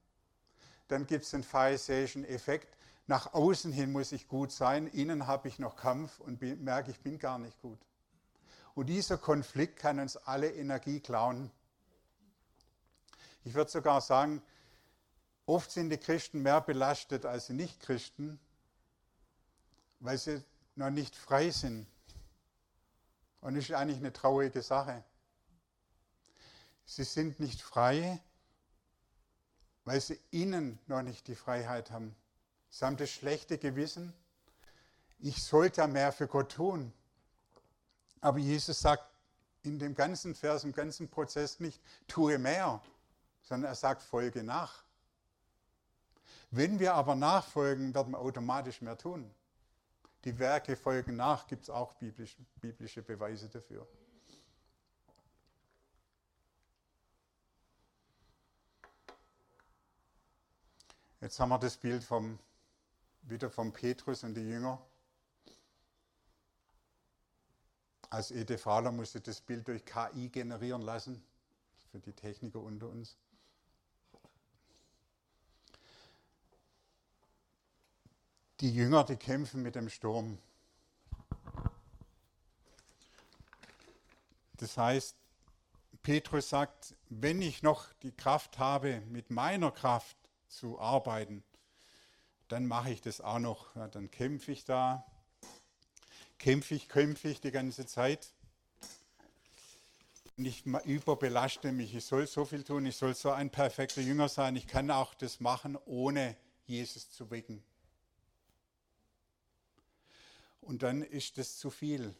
Dann 0.88 1.06
gibt 1.06 1.24
es 1.24 1.30
den 1.30 1.42
pharisäischen 1.42 2.24
Effekt. 2.24 2.76
Nach 3.08 3.32
außen 3.32 3.72
hin 3.72 3.90
muss 3.90 4.12
ich 4.12 4.28
gut 4.28 4.52
sein, 4.52 4.86
innen 4.86 5.26
habe 5.26 5.48
ich 5.48 5.58
noch 5.58 5.76
Kampf 5.76 6.20
und 6.20 6.42
merke, 6.42 6.90
ich 6.90 7.00
bin 7.00 7.18
gar 7.18 7.38
nicht 7.38 7.58
gut. 7.62 7.78
Und 8.74 8.86
dieser 8.86 9.16
Konflikt 9.16 9.78
kann 9.78 9.98
uns 9.98 10.18
alle 10.18 10.52
Energie 10.52 11.00
klauen. 11.00 11.50
Ich 13.44 13.54
würde 13.54 13.70
sogar 13.70 14.02
sagen, 14.02 14.42
oft 15.46 15.70
sind 15.70 15.88
die 15.88 15.96
Christen 15.96 16.42
mehr 16.42 16.60
belastet 16.60 17.24
als 17.24 17.46
die 17.46 17.54
Nichtchristen, 17.54 18.38
weil 20.00 20.18
sie 20.18 20.44
noch 20.76 20.90
nicht 20.90 21.16
frei 21.16 21.50
sind. 21.50 21.86
Und 23.40 23.54
das 23.54 23.64
ist 23.64 23.72
eigentlich 23.72 24.00
eine 24.00 24.12
traurige 24.12 24.60
Sache. 24.60 25.02
Sie 26.84 27.04
sind 27.04 27.40
nicht 27.40 27.62
frei, 27.62 28.20
weil 29.86 29.98
sie 30.02 30.20
innen 30.30 30.78
noch 30.86 31.00
nicht 31.00 31.26
die 31.26 31.34
Freiheit 31.34 31.90
haben. 31.90 32.14
Sie 32.78 32.84
haben 32.84 32.96
das 32.96 33.10
schlechte 33.10 33.58
Gewissen. 33.58 34.12
Ich 35.18 35.42
sollte 35.42 35.84
mehr 35.88 36.12
für 36.12 36.28
Gott 36.28 36.52
tun. 36.52 36.92
Aber 38.20 38.38
Jesus 38.38 38.78
sagt 38.78 39.02
in 39.64 39.80
dem 39.80 39.96
ganzen 39.96 40.36
Vers, 40.36 40.62
im 40.62 40.72
ganzen 40.72 41.08
Prozess 41.08 41.58
nicht, 41.58 41.82
tue 42.06 42.38
mehr, 42.38 42.80
sondern 43.42 43.72
er 43.72 43.74
sagt, 43.74 44.00
folge 44.00 44.44
nach. 44.44 44.84
Wenn 46.52 46.78
wir 46.78 46.94
aber 46.94 47.16
nachfolgen, 47.16 47.92
werden 47.96 48.12
wir 48.12 48.20
automatisch 48.20 48.80
mehr 48.80 48.96
tun. 48.96 49.28
Die 50.22 50.38
Werke 50.38 50.76
folgen 50.76 51.16
nach, 51.16 51.48
gibt 51.48 51.64
es 51.64 51.70
auch 51.70 51.94
biblische, 51.94 52.36
biblische 52.60 53.02
Beweise 53.02 53.48
dafür. 53.48 53.88
Jetzt 61.20 61.40
haben 61.40 61.48
wir 61.48 61.58
das 61.58 61.76
Bild 61.76 62.04
vom, 62.04 62.38
wieder 63.28 63.50
von 63.50 63.72
Petrus 63.72 64.24
und 64.24 64.34
die 64.34 64.48
Jünger. 64.48 64.80
Als 68.10 68.30
EDVler 68.30 68.90
musste 68.90 69.20
das 69.20 69.40
Bild 69.40 69.68
durch 69.68 69.84
KI 69.84 70.28
generieren 70.30 70.82
lassen, 70.82 71.22
für 71.90 71.98
die 71.98 72.12
Techniker 72.12 72.60
unter 72.60 72.88
uns. 72.88 73.16
Die 78.60 78.72
Jünger, 78.72 79.04
die 79.04 79.16
kämpfen 79.16 79.62
mit 79.62 79.74
dem 79.74 79.88
Sturm. 79.88 80.38
Das 84.56 84.76
heißt, 84.76 85.16
Petrus 86.02 86.48
sagt, 86.48 86.96
wenn 87.10 87.42
ich 87.42 87.62
noch 87.62 87.92
die 88.02 88.12
Kraft 88.12 88.58
habe, 88.58 89.00
mit 89.02 89.30
meiner 89.30 89.70
Kraft 89.70 90.16
zu 90.48 90.80
arbeiten, 90.80 91.44
dann 92.48 92.66
mache 92.66 92.90
ich 92.90 93.00
das 93.00 93.20
auch 93.20 93.38
noch. 93.38 93.74
Ja, 93.76 93.88
dann 93.88 94.10
kämpfe 94.10 94.52
ich 94.52 94.64
da, 94.64 95.06
kämpfe 96.38 96.74
ich, 96.74 96.88
kämpfe 96.88 97.28
ich 97.28 97.40
die 97.40 97.50
ganze 97.50 97.86
Zeit. 97.86 98.32
Und 100.36 100.44
ich 100.44 100.64
überbelaste 100.66 101.72
mich. 101.72 101.94
Ich 101.94 102.04
soll 102.04 102.26
so 102.26 102.44
viel 102.44 102.62
tun, 102.62 102.86
ich 102.86 102.96
soll 102.96 103.14
so 103.14 103.30
ein 103.30 103.50
perfekter 103.50 104.00
Jünger 104.00 104.28
sein. 104.28 104.56
Ich 104.56 104.66
kann 104.66 104.90
auch 104.90 105.14
das 105.14 105.40
machen, 105.40 105.76
ohne 105.84 106.36
Jesus 106.64 107.10
zu 107.10 107.30
wecken. 107.30 107.62
Und 110.60 110.82
dann 110.82 111.02
ist 111.02 111.38
das 111.38 111.56
zu 111.56 111.70
viel. 111.70 112.14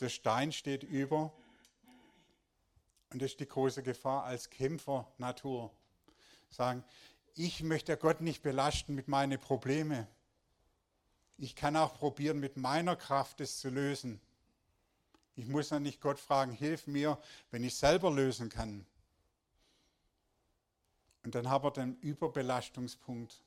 Der 0.00 0.08
Stein 0.08 0.52
steht 0.52 0.82
über. 0.82 1.32
Und 3.12 3.20
das 3.20 3.32
ist 3.32 3.40
die 3.40 3.48
große 3.48 3.82
Gefahr 3.82 4.24
als 4.24 4.48
Kämpfer 4.48 5.10
Natur. 5.18 5.72
Sagen, 6.50 6.84
ich 7.34 7.62
möchte 7.62 7.96
Gott 7.96 8.20
nicht 8.20 8.42
belasten 8.42 8.94
mit 8.94 9.08
meinen 9.08 9.40
Problemen. 9.40 10.06
Ich 11.38 11.56
kann 11.56 11.76
auch 11.76 11.94
probieren, 11.94 12.38
mit 12.38 12.56
meiner 12.56 12.96
Kraft 12.96 13.40
es 13.40 13.58
zu 13.58 13.70
lösen. 13.70 14.20
Ich 15.36 15.46
muss 15.46 15.70
ja 15.70 15.80
nicht 15.80 16.00
Gott 16.00 16.18
fragen, 16.18 16.52
hilf 16.52 16.86
mir, 16.86 17.18
wenn 17.50 17.64
ich 17.64 17.76
selber 17.76 18.10
lösen 18.10 18.50
kann. 18.50 18.84
Und 21.22 21.34
dann 21.34 21.48
haben 21.48 21.64
wir 21.64 21.70
den 21.70 21.96
Überbelastungspunkt. 22.00 23.42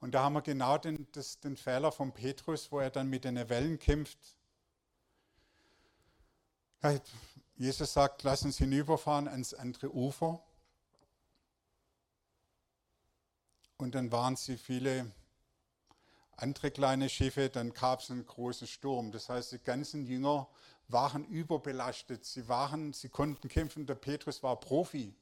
Und 0.00 0.14
da 0.14 0.24
haben 0.24 0.34
wir 0.34 0.42
genau 0.42 0.78
den, 0.78 1.06
das, 1.12 1.40
den 1.40 1.56
Fehler 1.56 1.90
von 1.90 2.12
Petrus, 2.12 2.70
wo 2.70 2.80
er 2.80 2.90
dann 2.90 3.08
mit 3.08 3.24
den 3.24 3.48
Wellen 3.48 3.78
kämpft. 3.78 4.18
Jesus 7.56 7.92
sagt, 7.92 8.22
lass 8.22 8.42
uns 8.42 8.58
hinüberfahren 8.58 9.28
ans 9.28 9.54
andere 9.54 9.94
Ufer. 9.94 10.42
Und 13.78 13.94
dann 13.94 14.10
waren 14.10 14.36
sie 14.36 14.56
viele 14.56 15.12
andere 16.36 16.70
kleine 16.70 17.08
Schiffe, 17.08 17.48
dann 17.48 17.72
gab 17.72 18.00
es 18.00 18.10
einen 18.10 18.26
großen 18.26 18.66
Sturm. 18.66 19.10
Das 19.10 19.28
heißt, 19.28 19.52
die 19.52 19.58
ganzen 19.58 20.06
Jünger 20.06 20.48
waren 20.88 21.24
überbelastet. 21.24 22.24
Sie 22.24 22.48
waren, 22.48 22.92
sie 22.92 23.08
konnten 23.08 23.48
kämpfen. 23.48 23.86
Der 23.86 23.94
Petrus 23.94 24.42
war 24.42 24.58
Profi. 24.60 25.14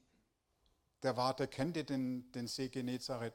Der 1.03 1.17
war, 1.17 1.35
der 1.35 1.47
kannte 1.47 1.85
den, 1.85 2.31
den 2.33 2.49
See 2.49 2.69
Genezareth. 2.69 3.35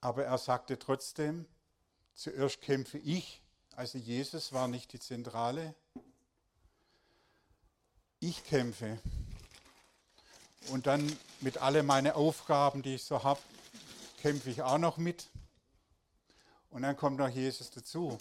Aber 0.00 0.24
er 0.24 0.38
sagte 0.38 0.78
trotzdem, 0.78 1.46
zuerst 2.14 2.60
kämpfe 2.60 2.98
ich. 2.98 3.42
Also 3.74 3.98
Jesus 3.98 4.52
war 4.52 4.68
nicht 4.68 4.92
die 4.92 5.00
Zentrale. 5.00 5.74
Ich 8.20 8.44
kämpfe. 8.44 8.98
Und 10.70 10.86
dann 10.86 11.16
mit 11.40 11.58
all 11.58 11.82
meinen 11.82 12.12
Aufgaben, 12.12 12.82
die 12.82 12.96
ich 12.96 13.04
so 13.04 13.22
habe, 13.22 13.40
kämpfe 14.18 14.50
ich 14.50 14.62
auch 14.62 14.78
noch 14.78 14.96
mit. 14.96 15.28
Und 16.70 16.82
dann 16.82 16.96
kommt 16.96 17.18
noch 17.18 17.28
Jesus 17.28 17.70
dazu. 17.70 18.18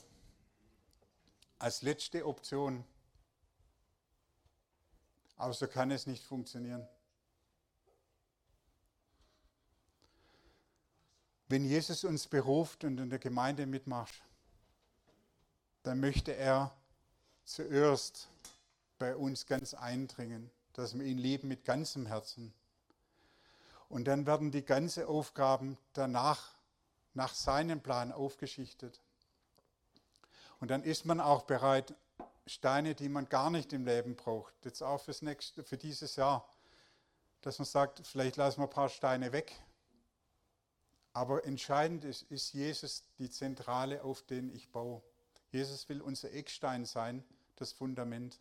Als 1.59 1.81
letzte 1.81 2.25
Option. 2.25 2.83
Aber 5.37 5.53
so 5.53 5.67
kann 5.67 5.91
es 5.91 6.07
nicht 6.07 6.23
funktionieren. 6.23 6.87
Wenn 11.47 11.65
Jesus 11.65 12.03
uns 12.03 12.27
beruft 12.27 12.83
und 12.83 12.99
in 12.99 13.09
der 13.09 13.19
Gemeinde 13.19 13.65
mitmacht, 13.65 14.23
dann 15.83 15.99
möchte 15.99 16.35
er 16.35 16.75
zuerst 17.43 18.29
bei 18.97 19.15
uns 19.15 19.45
ganz 19.45 19.73
eindringen, 19.73 20.49
dass 20.77 20.97
wir 20.97 21.05
ihn 21.05 21.17
lieben 21.17 21.47
mit 21.47 21.65
ganzem 21.65 22.05
Herzen. 22.05 22.53
Und 23.87 24.05
dann 24.05 24.25
werden 24.25 24.51
die 24.51 24.65
ganzen 24.65 25.05
Aufgaben 25.05 25.77
danach 25.93 26.55
nach 27.13 27.33
seinem 27.33 27.81
Plan 27.81 28.11
aufgeschichtet. 28.11 29.01
Und 30.59 30.69
dann 30.71 30.83
ist 30.83 31.05
man 31.05 31.19
auch 31.19 31.43
bereit, 31.43 31.95
Steine, 32.47 32.93
die 32.93 33.09
man 33.09 33.27
gar 33.27 33.49
nicht 33.49 33.73
im 33.73 33.85
Leben 33.85 34.15
braucht, 34.15 34.53
jetzt 34.65 34.83
auch 34.83 35.01
fürs 35.01 35.21
nächste, 35.21 35.63
für 35.63 35.77
dieses 35.77 36.15
Jahr, 36.15 36.47
dass 37.41 37.57
man 37.57 37.65
sagt, 37.65 38.05
vielleicht 38.05 38.35
lassen 38.35 38.59
wir 38.59 38.67
ein 38.67 38.69
paar 38.69 38.89
Steine 38.89 39.31
weg. 39.31 39.53
Aber 41.13 41.45
entscheidend 41.45 42.03
ist, 42.03 42.23
ist 42.23 42.53
Jesus 42.53 43.03
die 43.17 43.29
Zentrale, 43.29 44.03
auf 44.03 44.21
den 44.23 44.53
ich 44.53 44.69
baue. 44.69 45.01
Jesus 45.51 45.87
will 45.87 46.01
unser 46.01 46.31
Eckstein 46.33 46.85
sein, 46.85 47.23
das 47.55 47.71
Fundament. 47.71 48.39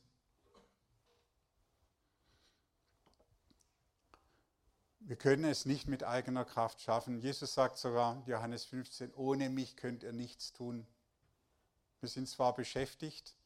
Wir 5.06 5.16
können 5.16 5.44
es 5.44 5.66
nicht 5.66 5.86
mit 5.86 6.02
eigener 6.02 6.46
Kraft 6.46 6.80
schaffen. 6.80 7.18
Jesus 7.18 7.52
sagt 7.52 7.76
sogar, 7.76 8.22
Johannes 8.26 8.64
15, 8.64 9.12
ohne 9.12 9.50
mich 9.50 9.76
könnt 9.76 10.02
ihr 10.02 10.14
nichts 10.14 10.54
tun. 10.54 10.86
Wir 12.00 12.08
sind 12.08 12.26
zwar 12.26 12.54
beschäftigt, 12.54 13.36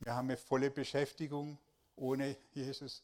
wir 0.00 0.14
haben 0.14 0.28
eine 0.28 0.38
volle 0.38 0.70
Beschäftigung 0.70 1.58
ohne 1.94 2.38
Jesus, 2.52 3.02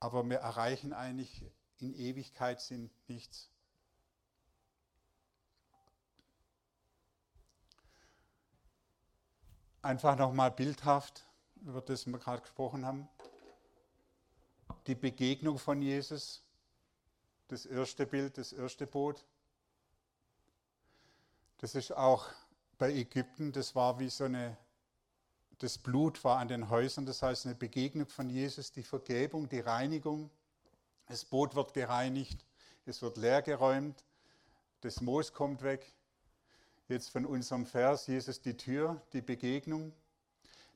aber 0.00 0.22
wir 0.28 0.36
erreichen 0.36 0.92
eigentlich 0.92 1.42
in 1.78 1.94
Ewigkeit 1.94 2.60
sind 2.60 2.90
nichts. 3.08 3.48
Einfach 9.80 10.18
nochmal 10.18 10.50
bildhaft, 10.50 11.26
über 11.62 11.80
das 11.80 12.06
wir 12.06 12.18
gerade 12.18 12.42
gesprochen 12.42 12.84
haben 12.84 13.08
die 14.86 14.94
Begegnung 14.94 15.58
von 15.58 15.80
Jesus, 15.80 16.42
das 17.48 17.66
erste 17.66 18.06
Bild, 18.06 18.38
das 18.38 18.52
erste 18.52 18.86
Boot. 18.86 19.24
Das 21.58 21.74
ist 21.74 21.92
auch 21.92 22.26
bei 22.78 22.92
Ägypten, 22.92 23.52
das 23.52 23.74
war 23.74 23.98
wie 23.98 24.10
so 24.10 24.24
eine, 24.24 24.56
das 25.58 25.78
Blut 25.78 26.22
war 26.24 26.38
an 26.38 26.48
den 26.48 26.68
Häusern, 26.68 27.06
das 27.06 27.22
heißt 27.22 27.46
eine 27.46 27.54
Begegnung 27.54 28.08
von 28.08 28.28
Jesus, 28.28 28.72
die 28.72 28.82
Vergebung, 28.82 29.48
die 29.48 29.60
Reinigung. 29.60 30.30
Das 31.06 31.24
Boot 31.24 31.54
wird 31.54 31.74
gereinigt, 31.74 32.44
es 32.86 33.00
wird 33.02 33.16
leergeräumt, 33.16 34.04
das 34.80 35.00
Moos 35.00 35.32
kommt 35.32 35.62
weg. 35.62 35.94
Jetzt 36.88 37.08
von 37.10 37.24
unserem 37.24 37.64
Vers, 37.64 38.06
Jesus 38.06 38.42
die 38.42 38.56
Tür, 38.56 39.00
die 39.14 39.22
Begegnung. 39.22 39.92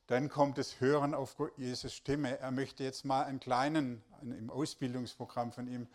Dann 0.09 0.27
kommt 0.27 0.57
das 0.57 0.79
Hören 0.79 1.13
auf 1.13 1.35
Jesus 1.55 1.93
Stimme. 1.93 2.39
Er 2.39 2.49
möchte 2.49 2.83
jetzt 2.83 3.05
mal 3.05 3.25
einen 3.25 3.39
kleinen, 3.39 4.03
im 4.23 4.49
Ausbildungsprogramm 4.49 5.51
von 5.51 5.67
ihm, 5.67 5.87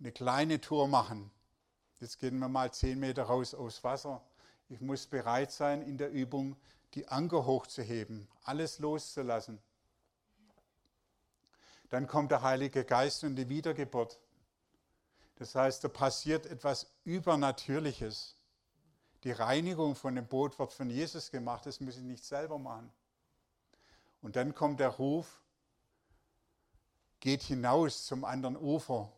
eine 0.00 0.10
kleine 0.10 0.60
Tour 0.60 0.88
machen. 0.88 1.30
Jetzt 2.00 2.18
gehen 2.18 2.40
wir 2.40 2.48
mal 2.48 2.72
zehn 2.72 2.98
Meter 2.98 3.22
raus 3.22 3.54
aufs 3.54 3.84
Wasser. 3.84 4.24
Ich 4.68 4.80
muss 4.80 5.06
bereit 5.06 5.52
sein, 5.52 5.82
in 5.82 5.98
der 5.98 6.10
Übung 6.10 6.56
die 6.94 7.06
Anker 7.06 7.46
hochzuheben, 7.46 8.26
alles 8.42 8.80
loszulassen. 8.80 9.62
Dann 11.90 12.08
kommt 12.08 12.32
der 12.32 12.42
Heilige 12.42 12.84
Geist 12.84 13.22
und 13.22 13.36
die 13.36 13.48
Wiedergeburt. 13.48 14.18
Das 15.36 15.54
heißt, 15.54 15.84
da 15.84 15.88
passiert 15.88 16.44
etwas 16.46 16.92
Übernatürliches. 17.04 18.34
Die 19.22 19.30
Reinigung 19.30 19.94
von 19.94 20.16
dem 20.16 20.26
Boot 20.26 20.58
wird 20.58 20.72
von 20.72 20.90
Jesus 20.90 21.30
gemacht, 21.30 21.66
das 21.66 21.78
muss 21.78 21.96
ich 21.96 22.02
nicht 22.02 22.24
selber 22.24 22.58
machen. 22.58 22.92
Und 24.22 24.36
dann 24.36 24.54
kommt 24.54 24.80
der 24.80 24.88
Ruf, 24.88 25.42
geht 27.20 27.42
hinaus 27.42 28.06
zum 28.06 28.24
anderen 28.24 28.56
Ufer. 28.56 29.12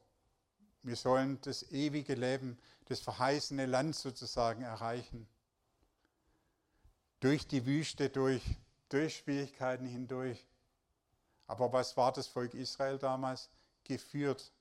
Wir 0.83 0.97
sollen 0.97 1.41
das 1.43 1.71
ewige 1.71 2.15
Leben, 2.15 2.59
das 2.87 3.01
verheißene 3.01 3.67
Land 3.67 3.95
sozusagen 3.97 4.63
erreichen. 4.63 5.29
Durch 7.21 7.47
die 7.47 7.65
Wüste, 7.67 8.11
durch, 8.11 8.43
durch 8.89 9.19
Schwierigkeiten 9.19 9.87
hindurch. 9.87 10.47
Aber 11.47 11.73
was 11.73 11.97
war 11.97 12.13
das 12.13 12.27
Volk 12.27 12.55
Israel 12.55 12.99
damals? 12.99 13.51
Geführt. 13.85 14.53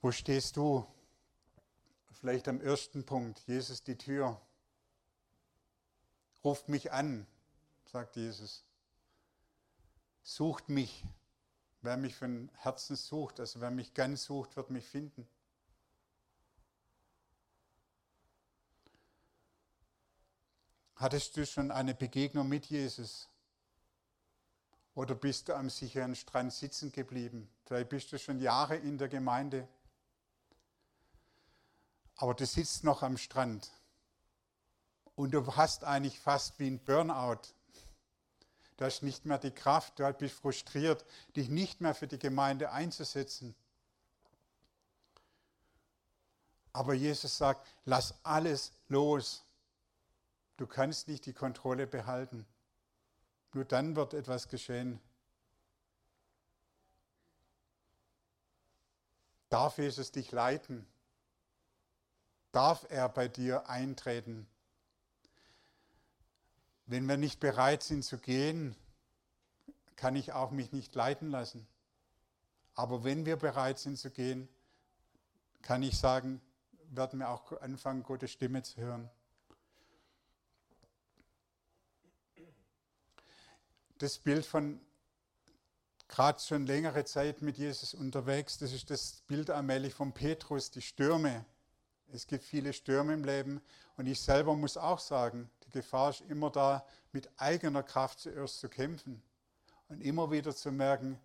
Wo 0.00 0.12
stehst 0.12 0.56
du? 0.56 0.86
Vielleicht 2.20 2.48
am 2.48 2.60
ersten 2.60 3.04
Punkt, 3.04 3.40
Jesus 3.46 3.82
die 3.82 3.96
Tür. 3.96 4.40
Ruft 6.44 6.68
mich 6.68 6.92
an, 6.92 7.26
sagt 7.84 8.16
Jesus. 8.16 8.64
Sucht 10.22 10.68
mich. 10.68 11.04
Wer 11.80 11.96
mich 11.96 12.16
von 12.16 12.50
Herzen 12.56 12.96
sucht, 12.96 13.38
also 13.38 13.60
wer 13.60 13.70
mich 13.70 13.94
ganz 13.94 14.24
sucht, 14.24 14.56
wird 14.56 14.70
mich 14.70 14.84
finden. 14.84 15.28
Hattest 20.96 21.36
du 21.36 21.46
schon 21.46 21.70
eine 21.70 21.94
Begegnung 21.94 22.48
mit 22.48 22.66
Jesus? 22.66 23.28
Oder 24.96 25.14
bist 25.14 25.48
du 25.48 25.54
am 25.54 25.70
sicheren 25.70 26.16
Strand 26.16 26.52
sitzen 26.52 26.90
geblieben? 26.90 27.48
Vielleicht 27.66 27.88
bist 27.88 28.12
du 28.12 28.18
schon 28.18 28.40
Jahre 28.40 28.76
in 28.76 28.98
der 28.98 29.08
Gemeinde. 29.08 29.68
Aber 32.16 32.34
du 32.34 32.44
sitzt 32.44 32.82
noch 32.82 33.04
am 33.04 33.16
Strand 33.16 33.70
und 35.18 35.32
du 35.32 35.56
hast 35.56 35.82
eigentlich 35.82 36.20
fast 36.20 36.60
wie 36.60 36.68
ein 36.68 36.78
Burnout. 36.78 37.40
Du 38.76 38.84
hast 38.84 39.02
nicht 39.02 39.26
mehr 39.26 39.38
die 39.38 39.50
Kraft, 39.50 39.98
du 39.98 40.12
bist 40.12 40.36
frustriert, 40.36 41.04
dich 41.34 41.48
nicht 41.48 41.80
mehr 41.80 41.92
für 41.92 42.06
die 42.06 42.20
Gemeinde 42.20 42.70
einzusetzen. 42.70 43.56
Aber 46.72 46.94
Jesus 46.94 47.36
sagt, 47.36 47.66
lass 47.84 48.14
alles 48.22 48.70
los. 48.86 49.44
Du 50.56 50.68
kannst 50.68 51.08
nicht 51.08 51.26
die 51.26 51.32
Kontrolle 51.32 51.88
behalten. 51.88 52.46
Nur 53.54 53.64
dann 53.64 53.96
wird 53.96 54.14
etwas 54.14 54.46
geschehen. 54.46 55.00
Darf 59.48 59.78
Jesus 59.78 60.12
dich 60.12 60.30
leiten? 60.30 60.86
Darf 62.52 62.86
er 62.88 63.08
bei 63.08 63.26
dir 63.26 63.68
eintreten? 63.68 64.46
Wenn 66.88 67.06
wir 67.06 67.18
nicht 67.18 67.38
bereit 67.38 67.82
sind 67.82 68.02
zu 68.02 68.16
gehen, 68.16 68.74
kann 69.94 70.16
ich 70.16 70.32
auch 70.32 70.50
mich 70.52 70.72
nicht 70.72 70.94
leiten 70.94 71.30
lassen. 71.30 71.66
Aber 72.74 73.04
wenn 73.04 73.26
wir 73.26 73.36
bereit 73.36 73.78
sind 73.78 73.98
zu 73.98 74.10
gehen, 74.10 74.48
kann 75.60 75.82
ich 75.82 75.98
sagen, 75.98 76.40
werden 76.88 77.18
wir 77.18 77.28
auch 77.28 77.60
anfangen, 77.60 78.02
Gottes 78.02 78.30
Stimme 78.30 78.62
zu 78.62 78.80
hören. 78.80 79.10
Das 83.98 84.18
Bild 84.18 84.46
von 84.46 84.80
gerade 86.08 86.40
schon 86.40 86.64
längere 86.64 87.04
Zeit 87.04 87.42
mit 87.42 87.58
Jesus 87.58 87.92
unterwegs, 87.92 88.56
das 88.56 88.72
ist 88.72 88.88
das 88.88 89.20
Bild 89.26 89.50
allmählich 89.50 89.92
von 89.92 90.14
Petrus, 90.14 90.70
die 90.70 90.80
Stürme. 90.80 91.44
Es 92.10 92.26
gibt 92.26 92.44
viele 92.44 92.72
Stürme 92.72 93.12
im 93.12 93.24
Leben 93.24 93.60
und 93.98 94.06
ich 94.06 94.22
selber 94.22 94.56
muss 94.56 94.78
auch 94.78 95.00
sagen, 95.00 95.50
die 95.68 95.72
Gefahr 95.72 96.10
ist 96.10 96.22
immer 96.22 96.50
da, 96.50 96.86
mit 97.12 97.30
eigener 97.36 97.82
Kraft 97.82 98.20
zuerst 98.20 98.58
zu 98.58 98.68
kämpfen 98.68 99.22
und 99.88 100.00
immer 100.00 100.30
wieder 100.30 100.54
zu 100.54 100.72
merken, 100.72 101.20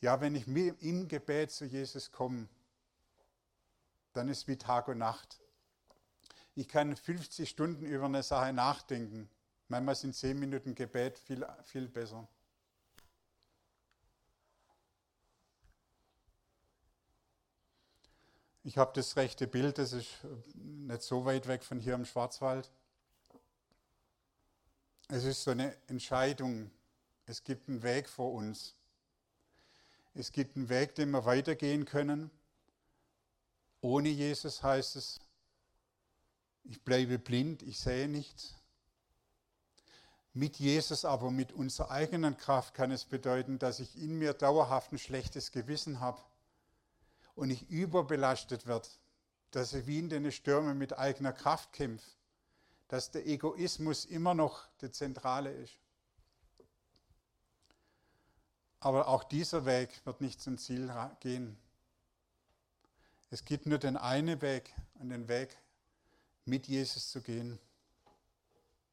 ja, 0.00 0.20
wenn 0.20 0.34
ich 0.34 0.46
im 0.48 1.08
Gebet 1.08 1.52
zu 1.52 1.66
Jesus 1.66 2.10
komme, 2.10 2.48
dann 4.12 4.28
ist 4.28 4.48
wie 4.48 4.56
Tag 4.56 4.88
und 4.88 4.98
Nacht. 4.98 5.40
Ich 6.56 6.68
kann 6.68 6.96
50 6.96 7.48
Stunden 7.48 7.84
über 7.84 8.06
eine 8.06 8.22
Sache 8.22 8.52
nachdenken. 8.52 9.30
Manchmal 9.68 9.94
sind 9.94 10.16
10 10.16 10.38
Minuten 10.38 10.74
Gebet 10.74 11.18
viel, 11.18 11.46
viel 11.64 11.88
besser. 11.88 12.26
Ich 18.64 18.78
habe 18.78 18.92
das 18.94 19.16
rechte 19.16 19.46
Bild, 19.46 19.78
das 19.78 19.92
ist 19.92 20.08
nicht 20.54 21.02
so 21.02 21.24
weit 21.24 21.46
weg 21.46 21.62
von 21.62 21.78
hier 21.78 21.94
im 21.94 22.04
Schwarzwald. 22.04 22.70
Es 25.12 25.24
ist 25.24 25.42
so 25.42 25.50
eine 25.50 25.76
Entscheidung. 25.88 26.70
Es 27.26 27.42
gibt 27.42 27.68
einen 27.68 27.82
Weg 27.82 28.08
vor 28.08 28.32
uns. 28.32 28.76
Es 30.14 30.30
gibt 30.30 30.56
einen 30.56 30.68
Weg, 30.68 30.94
den 30.94 31.10
wir 31.10 31.24
weitergehen 31.24 31.84
können. 31.84 32.30
Ohne 33.80 34.08
Jesus 34.08 34.62
heißt 34.62 34.94
es, 34.94 35.18
ich 36.62 36.80
bleibe 36.82 37.18
blind, 37.18 37.62
ich 37.62 37.80
sehe 37.80 38.06
nichts. 38.06 38.54
Mit 40.32 40.58
Jesus 40.58 41.04
aber, 41.04 41.32
mit 41.32 41.50
unserer 41.50 41.90
eigenen 41.90 42.36
Kraft 42.36 42.74
kann 42.74 42.92
es 42.92 43.04
bedeuten, 43.04 43.58
dass 43.58 43.80
ich 43.80 43.96
in 44.00 44.16
mir 44.16 44.32
dauerhaft 44.32 44.92
ein 44.92 44.98
schlechtes 44.98 45.50
Gewissen 45.50 45.98
habe 45.98 46.22
und 47.34 47.50
ich 47.50 47.68
überbelastet 47.68 48.68
werde, 48.68 48.88
dass 49.50 49.72
ich 49.72 49.88
wie 49.88 49.98
in 49.98 50.08
den 50.08 50.30
Stürmen 50.30 50.78
mit 50.78 50.96
eigener 50.96 51.32
Kraft 51.32 51.72
kämpfe, 51.72 52.08
dass 52.90 53.12
der 53.12 53.24
Egoismus 53.24 54.04
immer 54.04 54.34
noch 54.34 54.66
der 54.80 54.92
Zentrale 54.92 55.52
ist. 55.52 55.78
Aber 58.80 59.06
auch 59.06 59.22
dieser 59.22 59.64
Weg 59.64 60.04
wird 60.04 60.20
nicht 60.20 60.42
zum 60.42 60.58
Ziel 60.58 60.92
gehen. 61.20 61.56
Es 63.30 63.44
gibt 63.44 63.66
nur 63.66 63.78
den 63.78 63.96
einen 63.96 64.42
Weg 64.42 64.74
und 64.94 65.10
den 65.10 65.28
Weg, 65.28 65.56
mit 66.44 66.66
Jesus 66.66 67.10
zu 67.10 67.22
gehen. 67.22 67.60